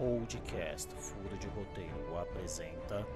Podcast 0.00 0.88
Furo 0.96 1.36
de 1.36 1.46
Roteiro 1.48 2.18
apresenta. 2.18 3.06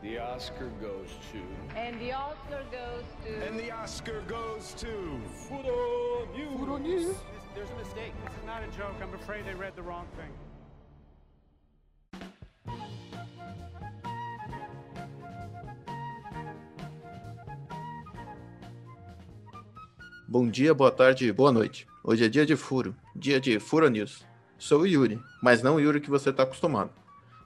The 0.00 0.18
Oscar 0.20 0.70
goes 0.80 1.10
to. 1.32 1.42
And 1.78 2.00
the 2.00 2.14
Oscar 2.14 2.64
goes 2.72 3.04
to. 3.26 3.46
And 3.46 3.60
the 3.60 3.70
Oscar 3.70 4.22
goes 4.26 4.72
to. 4.78 5.20
Furo 5.46 6.26
News. 6.34 6.56
Furo 6.56 6.78
News. 6.78 7.16
There's 7.54 7.68
a 7.68 7.76
mistake. 7.76 8.14
This 8.24 8.32
is 8.38 8.46
not 8.46 8.62
a 8.62 8.68
joke. 8.74 8.94
I'm 9.02 9.12
afraid 9.12 9.44
they 9.44 9.54
read 9.54 9.76
the 9.76 9.82
wrong 9.82 10.06
thing. 10.16 10.32
Bom 20.26 20.48
dia, 20.50 20.72
boa 20.72 20.90
tarde, 20.90 21.30
boa 21.32 21.52
noite. 21.52 21.86
Hoje 22.02 22.24
é 22.24 22.28
dia 22.30 22.46
de 22.46 22.56
furo, 22.56 22.96
dia 23.14 23.38
de 23.38 23.60
Furo 23.60 23.90
News. 23.90 24.29
Sou 24.60 24.82
o 24.82 24.86
Yuri, 24.86 25.18
mas 25.42 25.62
não 25.62 25.76
o 25.76 25.80
Yuri 25.80 26.02
que 26.02 26.10
você 26.10 26.28
está 26.28 26.42
acostumado. 26.42 26.90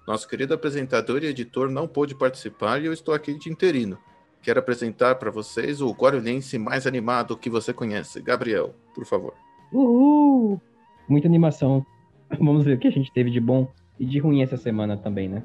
Nosso 0.05 0.29
querido 0.29 0.53
apresentador 0.53 1.23
e 1.23 1.27
editor 1.27 1.71
não 1.71 1.87
pôde 1.87 2.13
participar 2.13 2.83
e 2.83 2.87
eu 2.87 2.93
estou 2.93 3.15
aqui 3.15 3.39
de 3.39 3.49
interino. 3.49 3.97
Quero 4.43 4.59
apresentar 4.59 5.15
para 5.15 5.31
vocês 5.31 5.81
o 5.81 5.93
guarulhense 5.93 6.59
mais 6.59 6.89
animado 6.89 7.37
que 7.37 7.49
você 7.49 7.73
conhece, 7.73 8.21
Gabriel, 8.21 8.75
por 8.93 9.07
favor. 9.07 9.33
Uhul! 9.73 10.61
Muita 11.09 11.29
animação. 11.29 11.87
Vamos 12.37 12.65
ver 12.65 12.77
o 12.77 12.81
que 12.81 12.89
a 12.89 12.93
gente 12.93 13.13
teve 13.13 13.31
de 13.31 13.39
bom 13.39 13.73
e 13.99 14.05
de 14.05 14.19
ruim 14.19 14.43
essa 14.43 14.57
semana 14.57 14.97
também, 14.97 15.29
né? 15.29 15.45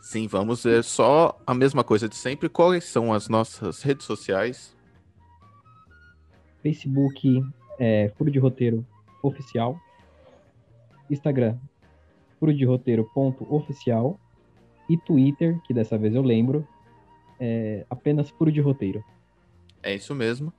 Sim, 0.00 0.26
vamos 0.26 0.64
ver 0.64 0.84
só 0.84 1.38
a 1.46 1.54
mesma 1.54 1.82
coisa 1.82 2.08
de 2.08 2.14
sempre. 2.14 2.48
Quais 2.48 2.84
são 2.84 3.12
as 3.12 3.28
nossas 3.28 3.82
redes 3.82 4.06
sociais? 4.06 4.76
Facebook 6.62 7.42
é 7.78 8.10
Furo 8.16 8.30
de 8.30 8.38
Roteiro 8.38 8.86
Oficial. 9.22 9.78
Instagram, 11.10 11.56
Furo 12.38 12.54
de 12.54 12.64
Roteiro 12.64 13.08
ponto 13.14 13.46
oficial. 13.54 14.18
E 14.88 14.98
Twitter, 14.98 15.58
que 15.62 15.72
dessa 15.72 15.96
vez 15.96 16.14
eu 16.14 16.22
lembro, 16.22 16.66
é 17.40 17.86
apenas 17.88 18.28
Furo 18.30 18.52
de 18.52 18.60
Roteiro. 18.60 19.02
É 19.82 19.94
isso 19.94 20.14
mesmo. 20.14 20.52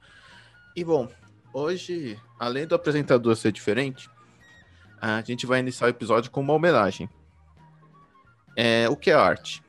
E 0.76 0.84
bom, 0.84 1.08
hoje, 1.54 2.20
além 2.40 2.66
do 2.66 2.76
apresentador 2.76 3.36
ser 3.36 3.52
diferente, 3.52 4.10
a 5.00 5.22
gente 5.22 5.46
vai 5.46 5.60
iniciar 5.60 5.88
o 5.88 5.90
episódio 5.90 6.32
com 6.32 6.42
uma 6.42 6.54
homenagem. 6.54 7.10
É, 8.58 8.90
o 8.90 8.96
que 8.96 9.12
é 9.12 9.14
arte? 9.14 9.62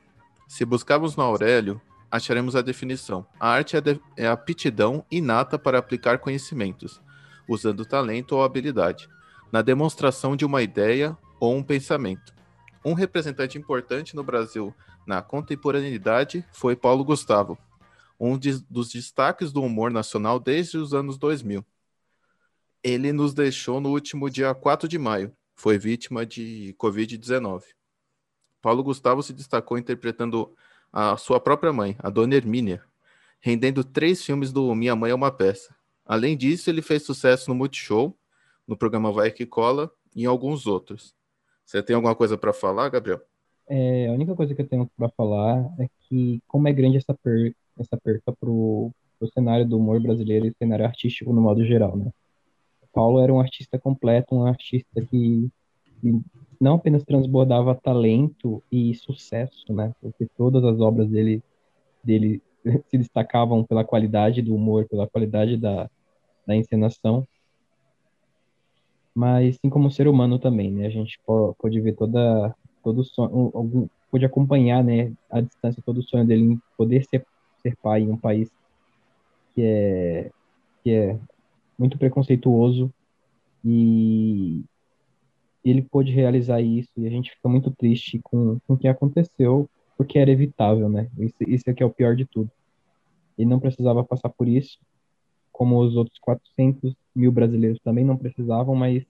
Se 0.47 0.65
buscarmos 0.65 1.15
no 1.15 1.23
Aurélio, 1.23 1.81
acharemos 2.09 2.55
a 2.55 2.61
definição. 2.61 3.25
A 3.39 3.49
arte 3.49 3.75
é, 3.75 3.81
de, 3.81 4.01
é 4.15 4.27
a 4.27 4.31
aptidão 4.31 5.05
inata 5.11 5.59
para 5.59 5.77
aplicar 5.77 6.19
conhecimentos, 6.19 7.01
usando 7.47 7.85
talento 7.85 8.35
ou 8.35 8.43
habilidade, 8.43 9.07
na 9.51 9.61
demonstração 9.61 10.35
de 10.35 10.45
uma 10.45 10.61
ideia 10.61 11.17
ou 11.39 11.55
um 11.55 11.63
pensamento. 11.63 12.33
Um 12.83 12.93
representante 12.93 13.57
importante 13.57 14.15
no 14.15 14.23
Brasil 14.23 14.73
na 15.05 15.21
contemporaneidade 15.21 16.45
foi 16.51 16.75
Paulo 16.75 17.03
Gustavo, 17.03 17.57
um 18.19 18.37
de, 18.37 18.59
dos 18.69 18.91
destaques 18.91 19.51
do 19.51 19.61
humor 19.61 19.91
nacional 19.91 20.39
desde 20.39 20.77
os 20.77 20.93
anos 20.93 21.17
2000. 21.17 21.65
Ele 22.83 23.11
nos 23.11 23.33
deixou 23.33 23.79
no 23.79 23.89
último 23.89 24.29
dia 24.29 24.53
4 24.53 24.87
de 24.87 24.97
maio, 24.97 25.33
foi 25.55 25.77
vítima 25.77 26.25
de 26.25 26.75
Covid-19. 26.77 27.63
Paulo 28.61 28.83
Gustavo 28.83 29.23
se 29.23 29.33
destacou 29.33 29.77
interpretando 29.77 30.53
a 30.91 31.17
sua 31.17 31.39
própria 31.39 31.71
mãe, 31.73 31.95
a 31.99 32.09
Dona 32.09 32.35
Hermínia, 32.35 32.83
rendendo 33.39 33.83
três 33.83 34.23
filmes 34.23 34.51
do 34.51 34.73
Minha 34.75 34.95
Mãe 34.95 35.11
é 35.11 35.15
uma 35.15 35.31
Peça. 35.31 35.75
Além 36.05 36.37
disso, 36.37 36.69
ele 36.69 36.81
fez 36.81 37.03
sucesso 37.03 37.49
no 37.49 37.55
Multishow, 37.55 38.17
no 38.67 38.77
programa 38.77 39.11
Vai 39.11 39.31
Que 39.31 39.45
Cola 39.45 39.89
e 40.15 40.23
em 40.23 40.25
alguns 40.25 40.67
outros. 40.67 41.15
Você 41.65 41.81
tem 41.81 41.95
alguma 41.95 42.15
coisa 42.15 42.37
para 42.37 42.53
falar, 42.53 42.89
Gabriel? 42.89 43.21
É, 43.69 44.07
a 44.07 44.13
única 44.13 44.35
coisa 44.35 44.55
que 44.55 44.61
eu 44.61 44.67
tenho 44.67 44.89
para 44.95 45.09
falar 45.09 45.73
é 45.79 45.87
que 46.01 46.41
como 46.47 46.67
é 46.67 46.73
grande 46.73 46.97
essa, 46.97 47.13
per 47.13 47.53
essa 47.77 47.97
perca 47.97 48.31
pro, 48.39 48.91
pro 49.19 49.31
cenário 49.31 49.67
do 49.67 49.77
humor 49.77 49.99
brasileiro 49.99 50.47
e 50.47 50.53
cenário 50.57 50.85
artístico 50.85 51.33
no 51.33 51.41
modo 51.41 51.65
geral, 51.65 51.95
né? 51.97 52.11
Paulo 52.93 53.19
era 53.19 53.31
um 53.31 53.39
artista 53.39 53.77
completo, 53.77 54.33
um 54.33 54.45
artista 54.45 55.01
que 55.05 55.51
não 56.59 56.75
apenas 56.75 57.03
transbordava 57.03 57.75
talento 57.75 58.63
e 58.71 58.95
sucesso, 58.95 59.71
né? 59.71 59.93
Porque 60.01 60.27
todas 60.37 60.63
as 60.63 60.79
obras 60.79 61.07
dele, 61.09 61.43
dele 62.03 62.41
se 62.89 62.97
destacavam 62.97 63.63
pela 63.63 63.83
qualidade 63.83 64.41
do 64.41 64.55
humor, 64.55 64.87
pela 64.87 65.07
qualidade 65.07 65.57
da, 65.57 65.89
da 66.45 66.55
encenação, 66.55 67.27
mas 69.17 69.57
sim 69.59 69.67
como 69.67 69.89
ser 69.89 70.07
humano 70.07 70.37
também, 70.37 70.71
né? 70.71 70.85
A 70.85 70.91
gente 70.91 71.19
pode 71.25 71.81
ver 71.81 71.95
toda 71.95 72.55
todo 72.83 73.03
sonho, 73.03 73.51
algum, 73.51 73.87
pode 74.11 74.23
acompanhar, 74.23 74.83
né, 74.83 75.11
a 75.27 75.41
distância 75.41 75.81
todo 75.83 75.97
o 75.97 76.03
sonho 76.03 76.23
dele 76.23 76.43
em 76.43 76.61
poder 76.77 77.03
ser, 77.03 77.25
ser 77.59 77.75
pai 77.77 78.03
em 78.03 78.11
um 78.11 78.17
país 78.17 78.47
que 79.55 79.63
é 79.63 80.31
que 80.83 80.91
é 80.91 81.17
muito 81.79 81.97
preconceituoso 81.97 82.93
e 83.65 84.61
ele 85.65 85.81
pôde 85.81 86.11
realizar 86.11 86.61
isso 86.61 86.91
e 86.95 87.07
a 87.07 87.09
gente 87.09 87.31
fica 87.31 87.49
muito 87.49 87.71
triste 87.71 88.19
com, 88.23 88.59
com 88.67 88.75
o 88.75 88.77
que 88.77 88.87
aconteceu 88.87 89.67
porque 89.97 90.19
era 90.19 90.29
evitável, 90.29 90.87
né? 90.89 91.09
Isso, 91.17 91.35
isso 91.47 91.67
é 91.67 91.73
que 91.73 91.81
é 91.81 91.85
o 91.87 91.89
pior 91.89 92.15
de 92.15 92.25
tudo. 92.25 92.51
Ele 93.35 93.49
não 93.49 93.59
precisava 93.59 94.03
passar 94.03 94.29
por 94.29 94.47
isso, 94.47 94.77
como 95.57 95.83
os 95.83 95.95
outros 95.95 96.19
400 96.19 96.93
mil 97.15 97.31
brasileiros 97.31 97.79
também 97.83 98.05
não 98.05 98.15
precisavam, 98.15 98.75
mas 98.75 99.03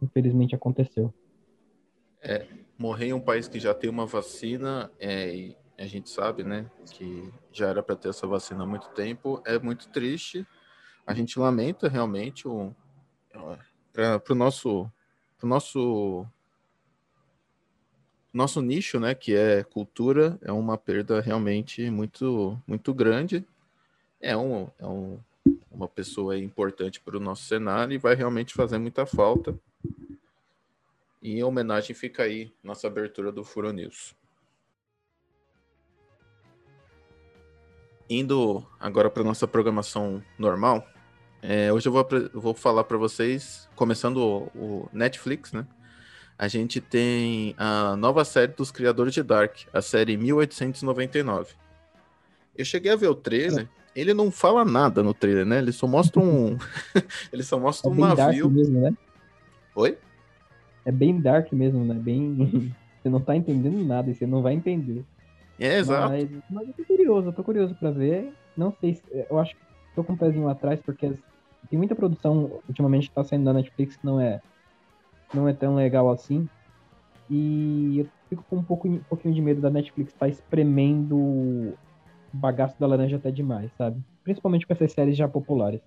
infelizmente 0.00 0.54
aconteceu. 0.54 1.12
É, 2.22 2.46
morrer 2.78 3.08
em 3.08 3.12
um 3.12 3.20
país 3.20 3.46
que 3.46 3.60
já 3.60 3.74
tem 3.74 3.90
uma 3.90 4.06
vacina, 4.06 4.90
é, 4.98 5.36
e 5.36 5.56
a 5.78 5.84
gente 5.84 6.08
sabe, 6.08 6.42
né, 6.42 6.70
que 6.90 7.30
já 7.52 7.68
era 7.68 7.82
para 7.82 7.96
ter 7.96 8.08
essa 8.08 8.26
vacina 8.26 8.64
há 8.64 8.66
muito 8.66 8.88
tempo, 8.94 9.42
é 9.44 9.58
muito 9.58 9.90
triste. 9.90 10.46
A 11.06 11.12
gente 11.12 11.38
lamenta 11.38 11.86
realmente 11.86 12.48
o 12.48 12.74
para 13.92 14.22
o 14.30 14.34
nosso 14.34 14.90
pro 15.36 15.46
nosso 15.46 16.26
nosso 18.32 18.62
nicho, 18.62 18.98
né, 18.98 19.14
que 19.14 19.36
é 19.36 19.62
cultura, 19.62 20.38
é 20.40 20.50
uma 20.50 20.78
perda 20.78 21.20
realmente 21.20 21.90
muito 21.90 22.58
muito 22.66 22.94
grande. 22.94 23.46
É 24.24 24.34
um, 24.34 24.70
é 24.78 24.86
um 24.86 25.18
uma 25.70 25.86
pessoa 25.86 26.38
importante 26.38 26.98
para 26.98 27.16
o 27.16 27.20
nosso 27.20 27.44
cenário 27.44 27.94
e 27.94 27.98
vai 27.98 28.14
realmente 28.14 28.54
fazer 28.54 28.78
muita 28.78 29.04
falta. 29.04 29.54
E 31.20 31.38
em 31.38 31.42
homenagem 31.42 31.94
fica 31.94 32.22
aí 32.22 32.50
nossa 32.62 32.86
abertura 32.86 33.30
do 33.30 33.44
Furo 33.44 33.70
News. 33.70 34.14
Indo 38.08 38.66
agora 38.80 39.10
para 39.10 39.22
nossa 39.22 39.46
programação 39.46 40.22
normal, 40.38 40.86
é, 41.42 41.70
hoje 41.70 41.88
eu 41.88 41.92
vou, 41.92 42.06
vou 42.32 42.54
falar 42.54 42.84
para 42.84 42.96
vocês, 42.96 43.68
começando 43.76 44.16
o, 44.16 44.44
o, 44.54 44.88
Netflix, 44.90 45.52
né? 45.52 45.66
A 46.38 46.48
gente 46.48 46.80
tem 46.80 47.54
a 47.58 47.94
nova 47.96 48.24
série 48.24 48.52
dos 48.52 48.70
criadores 48.70 49.12
de 49.12 49.22
Dark, 49.22 49.58
a 49.70 49.82
série 49.82 50.16
1899. 50.16 51.54
Eu 52.56 52.64
cheguei 52.64 52.90
a 52.90 52.96
ver 52.96 53.08
o 53.08 53.14
trailer, 53.14 53.68
ele 53.94 54.12
não 54.12 54.30
fala 54.30 54.64
nada 54.64 55.02
no 55.02 55.14
trailer, 55.14 55.46
né? 55.46 55.58
Ele 55.58 55.72
só 55.72 55.86
mostra 55.86 56.20
um. 56.20 56.56
ele 57.32 57.42
só 57.42 57.58
mostra 57.58 57.88
é 57.88 57.92
um 57.92 57.96
bem 57.96 58.04
navio. 58.04 58.44
Dark 58.48 58.56
mesmo, 58.56 58.80
né? 58.80 58.94
Oi? 59.74 59.98
É 60.84 60.92
bem 60.92 61.20
dark 61.20 61.52
mesmo, 61.52 61.84
né? 61.84 61.94
Bem. 61.94 62.74
você 63.00 63.08
não 63.08 63.20
tá 63.20 63.36
entendendo 63.36 63.82
nada 63.84 64.10
e 64.10 64.14
você 64.14 64.26
não 64.26 64.42
vai 64.42 64.54
entender. 64.54 65.04
É, 65.58 65.78
exato. 65.78 66.10
Mas, 66.10 66.28
mas 66.50 66.68
eu 66.68 66.74
tô 66.74 66.84
curioso, 66.84 67.28
eu 67.28 67.32
tô 67.32 67.44
curioso 67.44 67.74
pra 67.74 67.90
ver. 67.90 68.32
Não 68.56 68.74
sei 68.80 68.94
se. 68.94 69.02
Eu 69.30 69.38
acho 69.38 69.54
que 69.54 69.60
tô 69.94 70.02
com 70.02 70.14
um 70.14 70.16
pezinho 70.16 70.48
atrás, 70.48 70.80
porque 70.84 71.12
tem 71.70 71.78
muita 71.78 71.94
produção 71.94 72.60
ultimamente 72.68 73.08
que 73.08 73.14
tá 73.14 73.24
saindo 73.24 73.44
da 73.44 73.52
Netflix 73.52 73.96
que 73.96 74.04
não 74.04 74.20
é, 74.20 74.40
não 75.32 75.48
é 75.48 75.52
tão 75.52 75.76
legal 75.76 76.10
assim. 76.10 76.48
E 77.30 78.00
eu 78.00 78.08
fico 78.28 78.44
com 78.50 78.56
um, 78.56 78.62
pouco, 78.62 78.88
um 78.88 78.98
pouquinho 78.98 79.34
de 79.34 79.40
medo 79.40 79.60
da 79.60 79.70
Netflix 79.70 80.12
estar 80.12 80.26
tá 80.26 80.28
espremendo 80.28 81.74
bagaço 82.34 82.74
da 82.78 82.86
laranja 82.86 83.16
até 83.16 83.30
demais, 83.30 83.70
sabe? 83.78 84.02
Principalmente 84.22 84.66
com 84.66 84.72
essas 84.72 84.92
séries 84.92 85.16
já 85.16 85.28
populares. 85.28 85.80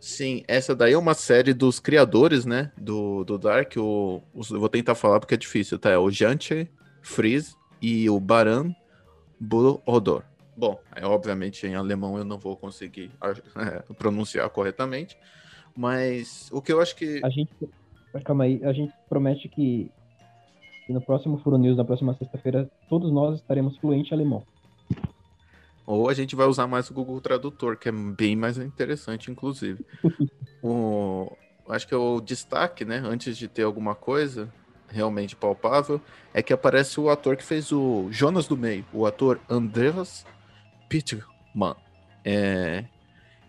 Sim, 0.00 0.42
essa 0.48 0.74
daí 0.74 0.94
é 0.94 0.98
uma 0.98 1.14
série 1.14 1.54
dos 1.54 1.78
criadores, 1.78 2.44
né? 2.44 2.72
Do, 2.76 3.24
do 3.24 3.38
Dark. 3.38 3.76
O, 3.76 4.20
eu 4.34 4.60
vou 4.60 4.68
tentar 4.68 4.94
falar 4.94 5.20
porque 5.20 5.34
é 5.34 5.38
difícil, 5.38 5.78
tá? 5.78 5.90
É 5.90 5.98
o 5.98 6.10
Jantje, 6.10 6.68
Freeze 7.00 7.54
e 7.80 8.10
o 8.10 8.18
Baran 8.18 8.74
Burodor. 9.40 10.24
Bom, 10.56 10.78
é, 10.94 11.06
obviamente 11.06 11.66
em 11.66 11.74
alemão 11.74 12.18
eu 12.18 12.24
não 12.24 12.38
vou 12.38 12.56
conseguir 12.56 13.10
é, 13.56 13.82
pronunciar 13.94 14.48
corretamente, 14.50 15.16
mas 15.74 16.50
o 16.52 16.60
que 16.60 16.72
eu 16.72 16.80
acho 16.80 16.94
que. 16.96 17.20
A 17.24 17.30
gente. 17.30 17.52
Calma 18.24 18.44
aí, 18.44 18.60
a 18.62 18.72
gente 18.72 18.92
promete 19.08 19.48
que, 19.48 19.90
que 20.86 20.92
no 20.92 21.00
próximo 21.00 21.38
Furo 21.38 21.56
News, 21.56 21.78
na 21.78 21.84
próxima 21.84 22.12
sexta-feira, 22.14 22.70
todos 22.88 23.10
nós 23.10 23.36
estaremos 23.36 23.78
fluentes 23.78 24.12
em 24.12 24.14
alemão. 24.14 24.42
Ou 25.86 26.08
a 26.08 26.14
gente 26.14 26.36
vai 26.36 26.46
usar 26.46 26.66
mais 26.66 26.90
o 26.90 26.94
Google 26.94 27.20
Tradutor, 27.20 27.76
que 27.76 27.88
é 27.88 27.92
bem 27.92 28.36
mais 28.36 28.56
interessante, 28.58 29.30
inclusive. 29.30 29.84
o... 30.62 31.30
acho 31.68 31.86
que 31.86 31.94
é 31.94 31.96
o 31.96 32.20
destaque, 32.20 32.84
né? 32.84 33.02
Antes 33.04 33.36
de 33.36 33.48
ter 33.48 33.62
alguma 33.62 33.94
coisa 33.94 34.52
realmente 34.88 35.34
palpável, 35.34 36.00
é 36.32 36.42
que 36.42 36.52
aparece 36.52 37.00
o 37.00 37.08
ator 37.08 37.36
que 37.36 37.44
fez 37.44 37.72
o 37.72 38.08
Jonas 38.10 38.46
do 38.46 38.56
Meio, 38.56 38.84
o 38.92 39.06
ator 39.06 39.40
Andreas 39.48 40.26
Pittman. 40.88 41.74
É, 42.24 42.84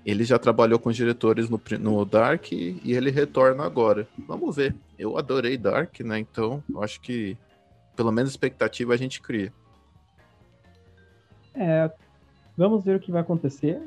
ele 0.06 0.24
já 0.24 0.40
trabalhou 0.40 0.80
com 0.80 0.90
os 0.90 0.96
diretores 0.96 1.50
no, 1.50 1.62
no 1.80 2.06
Dark 2.06 2.52
e 2.52 2.82
ele 2.86 3.12
retorna 3.12 3.64
agora. 3.64 4.08
Vamos 4.28 4.56
ver. 4.56 4.76
Eu 4.98 5.18
adorei 5.18 5.58
Dark, 5.58 6.00
né? 6.00 6.20
Então, 6.20 6.64
eu 6.70 6.82
acho 6.82 7.00
que 7.00 7.38
pelo 7.96 8.12
menos 8.12 8.32
expectativa 8.32 8.94
a 8.94 8.98
gente 8.98 9.22
cria. 9.22 9.54
É, 11.54 11.90
vamos 12.58 12.84
ver 12.84 12.98
o 12.98 13.00
que 13.00 13.12
vai 13.12 13.22
acontecer. 13.22 13.82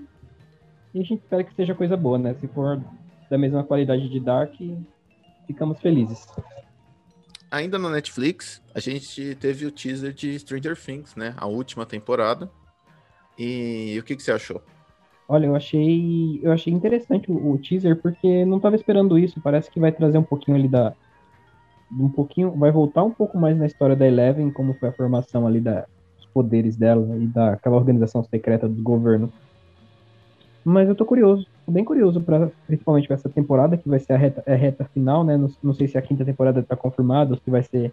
E 0.94 1.00
a 1.00 1.02
gente 1.02 1.20
espera 1.20 1.44
que 1.44 1.54
seja 1.54 1.74
coisa 1.74 1.96
boa, 1.96 2.18
né? 2.18 2.34
Se 2.40 2.46
for 2.48 2.80
da 3.30 3.36
mesma 3.36 3.62
qualidade 3.64 4.08
de 4.08 4.20
Dark, 4.20 4.54
ficamos 5.46 5.80
felizes. 5.80 6.26
Ainda 7.50 7.78
na 7.78 7.90
Netflix, 7.90 8.62
a 8.74 8.80
gente 8.80 9.34
teve 9.36 9.66
o 9.66 9.70
teaser 9.70 10.12
de 10.12 10.38
Stranger 10.38 10.76
Things, 10.76 11.14
né? 11.14 11.34
A 11.36 11.46
última 11.46 11.86
temporada. 11.86 12.50
E 13.38 13.96
o 13.98 14.02
que, 14.02 14.16
que 14.16 14.22
você 14.22 14.32
achou? 14.32 14.62
Olha, 15.28 15.46
eu 15.46 15.56
achei, 15.56 16.40
eu 16.42 16.52
achei 16.52 16.72
interessante 16.72 17.30
o, 17.30 17.52
o 17.52 17.58
teaser 17.58 17.96
porque 18.00 18.44
não 18.44 18.56
estava 18.56 18.76
esperando 18.76 19.18
isso. 19.18 19.40
Parece 19.40 19.70
que 19.70 19.80
vai 19.80 19.92
trazer 19.92 20.18
um 20.18 20.22
pouquinho 20.22 20.56
ali 20.56 20.68
da 20.68 20.94
um 21.90 22.08
pouquinho, 22.08 22.50
vai 22.52 22.72
voltar 22.72 23.04
um 23.04 23.12
pouco 23.12 23.38
mais 23.38 23.56
na 23.56 23.66
história 23.66 23.94
da 23.94 24.06
Eleven, 24.06 24.50
como 24.50 24.74
foi 24.74 24.88
a 24.88 24.92
formação 24.92 25.46
ali 25.46 25.60
da, 25.60 25.86
poderes 26.36 26.76
dela 26.76 27.16
e 27.16 27.26
daquela 27.28 27.76
organização 27.76 28.22
secreta 28.22 28.68
do 28.68 28.82
governo. 28.82 29.32
Mas 30.62 30.86
eu 30.86 30.94
tô 30.94 31.06
curioso, 31.06 31.46
tô 31.64 31.72
bem 31.72 31.82
curioso 31.82 32.20
para 32.20 32.50
principalmente 32.66 33.06
pra 33.06 33.14
essa 33.14 33.30
temporada 33.30 33.78
que 33.78 33.88
vai 33.88 33.98
ser 33.98 34.12
a 34.12 34.16
reta, 34.18 34.44
a 34.46 34.54
reta 34.54 34.84
final, 34.92 35.24
né? 35.24 35.38
Não, 35.38 35.50
não 35.62 35.72
sei 35.72 35.88
se 35.88 35.96
a 35.96 36.02
quinta 36.02 36.26
temporada 36.26 36.62
tá 36.62 36.76
confirmada 36.76 37.32
ou 37.32 37.40
se 37.42 37.50
vai 37.50 37.62
ser 37.62 37.90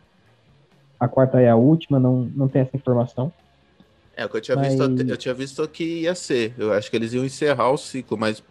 a 1.00 1.08
quarta 1.08 1.40
é 1.40 1.50
a 1.50 1.56
última, 1.56 2.02
não, 2.02 2.30
não 2.36 2.50
tem 2.50 2.64
essa 2.64 2.76
informação. 2.76 3.32
É, 4.14 4.26
o 4.26 4.30
que 4.30 4.36
eu 4.36 4.42
tinha, 4.42 4.58
Mas- 4.58 4.76
visto, 4.76 5.10
eu 5.10 5.18
tinha 5.18 5.34
visto 5.34 5.66
que 5.70 6.02
ia 6.02 6.14
ser. 6.14 6.54
Eu 6.58 6.74
acho 6.74 6.92
que 6.92 6.98
eles 6.98 7.14
iam 7.14 7.24
encerrar 7.24 7.72
o 7.72 7.78
ciclo, 7.78 8.18
mas 8.18 8.44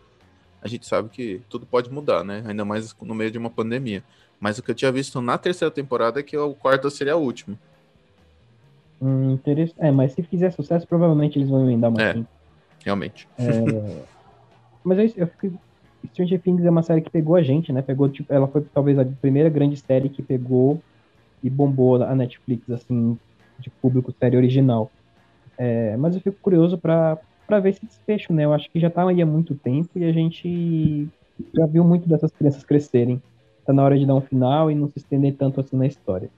a 0.63 0.69
gente 0.69 0.87
sabe 0.87 1.11
que 1.11 1.43
tudo 1.51 1.67
pode 1.67 1.91
mudar, 1.93 2.25
né? 2.25 2.43
Ainda 2.47 2.65
mais 2.65 2.97
no 3.03 3.15
meio 3.15 3.31
de 3.31 3.37
uma 3.37 3.51
pandemia. 3.51 4.03
Mas 4.41 4.57
o 4.57 4.63
que 4.63 4.71
eu 4.71 4.75
tinha 4.75 4.91
visto 4.91 5.21
na 5.21 5.37
terceira 5.37 5.71
temporada 5.71 6.19
é 6.19 6.23
que 6.23 6.37
o 6.37 6.55
quarto 6.55 6.91
seria 6.91 7.13
a 7.13 7.17
última. 7.17 7.59
Hum, 9.03 9.33
interess- 9.33 9.75
É, 9.79 9.91
mas 9.91 10.13
se 10.13 10.23
fizer 10.23 10.53
sucesso, 10.53 10.87
provavelmente 10.87 11.37
eles 11.37 11.51
vão 11.51 11.65
emendar 11.65 11.91
uma 11.91 12.01
É. 12.01 12.13
quinta. 12.15 12.29
Realmente. 12.85 13.27
Mas 14.85 14.99
eu, 14.99 15.25
eu 15.25 15.27
fico. 15.41 15.59
Stranger 16.09 16.43
Things 16.43 16.65
é 16.65 16.71
uma 16.71 16.83
série 16.83 17.01
que 17.01 17.11
pegou 17.11 17.37
a 17.37 17.43
gente, 17.43 17.73
né? 17.73 17.81
Pegou, 17.81 18.09
tipo, 18.09 18.33
ela 18.33 18.49
foi 18.49 18.61
talvez 18.75 18.99
a 18.99 19.05
primeira 19.05 19.49
grande 19.49 19.77
série 19.77 20.09
que 20.09 20.21
pegou 20.21 20.83
e 21.43 21.49
bombou 21.49 22.03
a 22.03 22.13
Netflix, 22.15 22.69
assim, 22.71 23.17
de 23.59 23.71
público 23.81 24.13
série 24.21 24.37
original. 24.37 24.91
É, 25.57 25.97
mas 25.97 26.17
eu 26.17 26.21
fico 26.21 26.37
curioso 26.43 26.77
pra 26.77 27.17
ver 27.61 27.69
esse 27.69 27.87
desfecho, 27.87 28.33
né? 28.33 28.45
Eu 28.45 28.53
acho 28.53 28.69
que 28.69 28.81
já 28.81 28.91
tá 28.91 29.09
aí 29.09 29.23
há 29.23 29.27
muito 29.27 29.55
tempo 29.55 29.91
e 29.95 30.03
a 30.05 30.13
gente 30.13 31.09
já 31.55 31.67
viu 31.67 31.85
muito 31.85 32.09
dessas 32.09 32.33
crianças 32.33 32.65
crescerem. 32.65 33.23
Tá 33.65 33.73
na 33.73 33.85
hora 33.85 33.97
de 33.97 34.05
dar 34.05 34.17
um 34.17 34.23
final 34.23 34.69
e 34.69 34.75
não 34.75 34.89
se 34.89 34.99
estender 34.99 35.37
tanto 35.37 35.61
assim 35.61 35.77
na 35.77 35.87
história. 35.87 36.29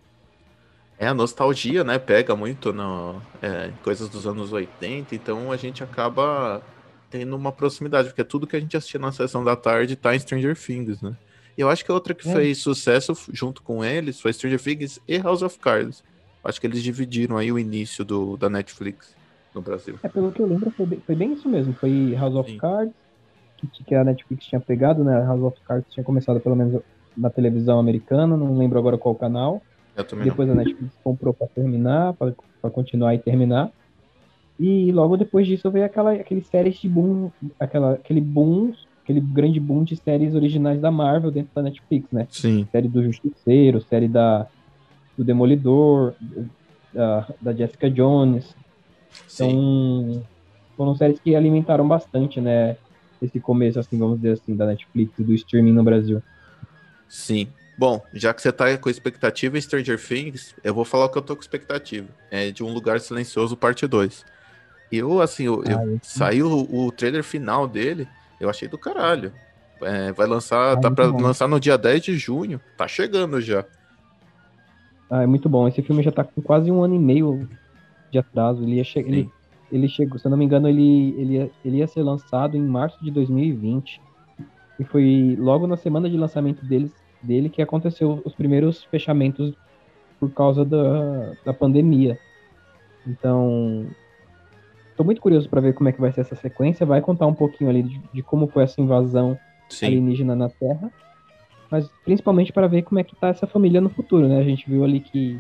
É, 0.99 1.09
a 1.09 1.15
nostalgia, 1.15 1.83
né? 1.83 1.99
Pega 1.99 2.37
muito 2.37 2.73
no, 2.73 3.21
é, 3.43 3.71
coisas 3.83 4.09
dos 4.09 4.27
anos 4.27 4.53
80, 4.53 5.15
então 5.15 5.51
a 5.51 5.57
gente 5.57 5.83
acaba 5.83 6.63
tendo 7.11 7.37
uma 7.37 7.53
proximidade, 7.53 8.09
porque 8.09 8.25
tudo 8.25 8.47
que 8.47 8.57
a 8.57 8.61
gente 8.61 8.77
assistia 8.77 9.01
na 9.01 9.13
sessão 9.13 9.45
da 9.45 9.57
tarde 9.57 9.97
tá 9.97 10.15
em 10.15 10.19
Stranger 10.19 10.57
Things, 10.57 11.01
né? 11.03 11.15
E 11.57 11.61
eu 11.61 11.69
acho 11.69 11.85
que 11.85 11.93
outra 11.93 12.15
que 12.15 12.29
É. 12.29 12.33
fez 12.33 12.59
sucesso 12.59 13.13
junto 13.33 13.63
com 13.63 13.85
eles 13.85 14.21
foi 14.21 14.33
Stranger 14.33 14.61
Things 14.61 15.01
e 15.07 15.19
House 15.19 15.43
of 15.43 15.59
Cards. 15.59 16.03
Acho 16.45 16.61
que 16.61 16.67
eles 16.67 16.83
dividiram 16.83 17.37
aí 17.37 17.51
o 17.51 17.59
início 17.59 18.05
do, 18.05 18.37
da 18.37 18.51
Netflix 18.51 19.15
no 19.55 19.63
Brasil. 19.63 19.99
É, 20.03 20.09
pelo 20.09 20.31
que 20.33 20.41
eu 20.43 20.47
lembro, 20.47 20.71
foi 20.73 20.87
bem, 20.87 21.01
foi 21.01 21.15
bem 21.15 21.33
isso 21.33 21.49
mesmo. 21.49 21.73
Foi 21.75 22.15
House 22.17 22.35
of 22.35 22.51
Sim. 22.51 22.59
Cards, 22.59 22.95
que, 23.57 23.85
que 23.85 23.95
a 23.95 24.05
Netflix 24.05 24.47
tinha 24.47 24.61
pegado, 24.61 25.05
né? 25.05 25.23
House 25.25 25.43
of 25.43 25.57
Cards 25.67 25.93
tinha 25.93 26.05
começado 26.05 26.41
pelo 26.41 26.57
menos 26.57 26.83
na 27.17 27.31
televisão 27.31 27.79
americana, 27.79 28.37
não 28.37 28.59
lembro 28.59 28.79
agora 28.79 28.99
qual 28.99 29.15
canal. 29.15 29.63
Eu 29.97 30.05
também 30.05 30.27
não. 30.27 30.33
Depois 30.33 30.51
a 30.51 30.55
Netflix 30.55 30.95
comprou 31.03 31.33
pra 31.33 31.47
terminar, 31.47 32.15
pra 32.15 32.71
continuar 32.71 33.15
e 33.15 33.19
terminar. 33.19 33.71
E 34.59 34.93
logo 34.93 35.17
depois 35.17 35.47
disso 35.47 35.71
veio 35.71 35.85
aquela, 35.85 36.13
aquele 36.13 36.41
séries 36.41 36.77
de 36.77 36.89
boom, 36.89 37.31
aquela, 37.59 37.95
aquele 37.95 38.21
boom, 38.21 38.73
aquele 39.03 39.21
grande 39.21 39.59
boom 39.59 39.83
de 39.83 39.97
séries 39.97 40.35
originais 40.35 40.81
da 40.81 40.91
Marvel 40.91 41.31
dentro 41.31 41.51
da 41.55 41.63
Netflix, 41.63 42.11
né? 42.13 42.27
Sim, 42.31 42.67
série 42.71 42.89
do 42.89 43.03
Justiceiro, 43.03 43.81
série 43.81 44.09
da, 44.09 44.47
do 45.19 45.25
Demolidor, 45.25 46.15
da, 46.93 47.29
da 47.41 47.53
Jessica 47.53 47.91
Jones. 47.91 48.55
sim. 49.27 49.45
Então, 49.45 50.23
foram 50.77 50.95
séries 50.95 51.19
que 51.21 51.35
alimentaram 51.35 51.87
bastante, 51.87 52.41
né? 52.41 52.77
Esse 53.21 53.41
começo, 53.41 53.79
assim, 53.79 53.99
vamos 53.99 54.17
dizer 54.17 54.33
assim, 54.33 54.55
da 54.55 54.67
Netflix 54.67 55.13
do 55.19 55.35
streaming 55.35 55.73
no 55.73 55.83
Brasil. 55.85 56.23
Sim. 57.09 57.49
Bom, 57.77 58.07
já 58.13 58.33
que 58.33 58.41
você 58.41 58.53
tá 58.53 58.77
com 58.79 58.89
expectativa 58.89 59.59
em 59.59 59.61
Stranger 59.61 59.99
Things, 60.01 60.55
eu 60.63 60.73
vou 60.75 60.85
falar 60.85 61.07
o 61.07 61.09
que 61.11 61.19
eu 61.19 61.23
tô 61.23 61.35
com 61.37 61.43
expectativa. 61.43 62.09
É 62.31 62.51
de 62.53 62.63
Um 62.63 62.73
Lugar 62.73 63.01
Silencioso, 63.01 63.57
parte 63.57 63.87
2. 63.87 64.25
Eu, 64.91 65.21
assim, 65.21 65.45
eu, 65.45 65.63
Ah, 65.67 65.85
eu- 65.85 66.01
saiu 66.03 66.49
o, 66.49 66.87
o 66.87 66.93
trailer 66.93 67.25
final 67.25 67.67
dele, 67.69 68.09
eu 68.39 68.49
achei 68.49 68.69
do 68.69 68.79
caralho. 68.79 69.35
É, 69.83 70.13
vai 70.13 70.27
lançar, 70.27 70.77
Ah, 70.79 70.81
tá 70.81 70.91
pra 70.91 71.09
bom. 71.09 71.21
lançar 71.21 71.49
no 71.49 71.59
dia 71.61 71.77
10 71.77 72.03
de 72.03 72.17
junho. 72.17 72.61
Tá 72.77 72.87
chegando 72.89 73.41
já. 73.41 73.65
Ah, 75.11 75.23
é 75.23 75.27
muito 75.27 75.49
bom. 75.49 75.69
Esse 75.69 75.83
filme 75.83 76.03
já 76.03 76.11
tá 76.13 76.25
com 76.25 76.43
quase 76.43 76.71
um 76.71 76.83
ano 76.83 76.95
e 76.95 76.99
meio 76.99 77.49
de 78.11 78.19
atraso. 78.19 78.63
Ele 78.63 78.77
ia 78.77 78.85
che- 78.85 79.01
ele, 79.01 79.31
ele 79.71 79.89
chegou, 79.89 80.19
se 80.19 80.27
eu 80.27 80.31
não 80.31 80.39
me 80.39 80.45
engano, 80.45 80.69
ele, 80.69 81.15
ele, 81.21 81.35
ia, 81.35 81.53
ele 81.65 81.79
ia 81.79 81.87
ser 81.89 82.03
lançado 82.03 82.57
em 82.57 82.63
março 82.67 82.99
de 83.03 83.11
2020. 83.11 84.03
E 84.79 84.85
foi 84.85 85.37
logo 85.39 85.67
na 85.67 85.77
semana 85.77 86.11
de 86.11 86.17
lançamento 86.17 86.65
deles, 86.67 86.93
dele 87.25 87.49
que 87.49 87.63
aconteceu 87.63 88.23
os 88.25 88.35
primeiros 88.35 88.85
fechamentos 88.85 89.55
por 90.21 90.31
causa 90.33 90.65
da, 90.65 91.33
da 91.45 91.53
pandemia. 91.53 92.19
Então, 93.07 93.87
tô 94.97 95.05
muito 95.05 95.21
curioso 95.21 95.49
para 95.49 95.61
ver 95.61 95.75
como 95.75 95.89
é 95.89 95.93
que 95.93 96.01
vai 96.01 96.13
ser 96.13 96.23
essa 96.23 96.37
sequência. 96.37 96.87
Vai 96.87 97.01
contar 97.01 97.27
um 97.27 97.35
pouquinho 97.35 97.71
ali 97.71 97.83
de, 97.83 98.01
de 98.13 98.23
como 98.23 98.47
foi 98.47 98.65
essa 98.65 98.81
invasão 98.81 99.39
Sim. 99.69 99.87
alienígena 99.87 100.35
na 100.35 100.49
Terra, 100.49 100.91
mas 101.71 101.89
principalmente 102.05 102.53
para 102.53 102.67
ver 102.67 102.83
como 102.83 103.01
é 103.01 103.05
que 103.05 103.17
tá 103.17 103.29
essa 103.29 103.47
família 103.47 103.81
no 103.81 103.91
futuro, 103.91 104.29
né? 104.29 104.39
A 104.39 104.45
gente 104.45 104.69
viu 104.69 104.85
ali 104.85 105.01
que 105.01 105.39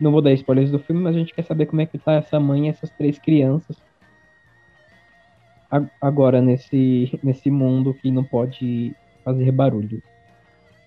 não 0.00 0.12
vou 0.12 0.22
dar 0.22 0.32
spoilers 0.32 0.70
do 0.70 0.78
filme, 0.78 1.02
mas 1.02 1.14
a 1.14 1.18
gente 1.18 1.34
quer 1.34 1.42
saber 1.42 1.66
como 1.66 1.82
é 1.82 1.86
que 1.86 1.98
tá 1.98 2.14
essa 2.14 2.38
mãe 2.38 2.66
e 2.66 2.70
essas 2.70 2.90
três 2.90 3.18
crianças 3.18 3.76
agora 6.00 6.40
nesse 6.40 7.18
nesse 7.22 7.50
mundo 7.50 7.92
que 7.92 8.10
não 8.10 8.24
pode 8.24 8.96
fazer 9.22 9.52
barulho. 9.52 10.02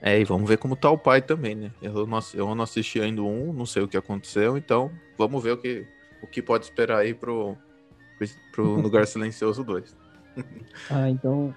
É, 0.01 0.19
e 0.19 0.23
vamos 0.23 0.49
ver 0.49 0.57
como 0.57 0.75
tá 0.75 0.89
o 0.89 0.97
pai 0.97 1.21
também, 1.21 1.53
né? 1.53 1.71
Eu 1.79 2.07
não, 2.07 2.19
eu 2.33 2.55
não 2.55 2.63
assisti 2.63 2.99
ainda 2.99 3.21
um, 3.21 3.53
não 3.53 3.67
sei 3.67 3.83
o 3.83 3.87
que 3.87 3.95
aconteceu, 3.95 4.57
então 4.57 4.91
vamos 5.15 5.43
ver 5.43 5.51
o 5.51 5.57
que, 5.57 5.85
o 6.23 6.27
que 6.27 6.41
pode 6.41 6.65
esperar 6.65 6.97
aí 6.97 7.13
pro, 7.13 7.55
pro, 8.17 8.27
pro 8.51 8.65
Lugar 8.81 9.05
Silencioso 9.05 9.63
2. 9.63 9.95
Ah, 10.89 11.09
então 11.09 11.53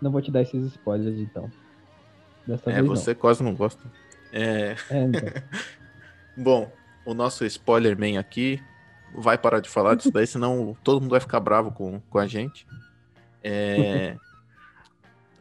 não 0.00 0.10
vou 0.10 0.22
te 0.22 0.30
dar 0.30 0.40
esses 0.40 0.64
spoilers 0.72 1.18
então. 1.18 1.50
Dessa 2.46 2.70
É, 2.70 2.82
você 2.82 3.14
quase 3.14 3.42
não 3.42 3.54
gosta. 3.54 3.82
É, 4.32 4.74
não. 4.90 4.96
É, 4.96 5.02
então. 5.04 5.28
bom, 6.36 6.72
o 7.04 7.12
nosso 7.12 7.44
spoiler 7.44 7.98
man 7.98 8.18
aqui 8.18 8.62
vai 9.14 9.36
parar 9.36 9.60
de 9.60 9.68
falar 9.68 9.94
disso 9.94 10.10
daí, 10.10 10.26
senão 10.26 10.76
todo 10.82 11.00
mundo 11.00 11.10
vai 11.10 11.20
ficar 11.20 11.40
bravo 11.40 11.70
com, 11.70 12.00
com 12.08 12.18
a 12.18 12.26
gente. 12.26 12.66
É, 13.42 14.16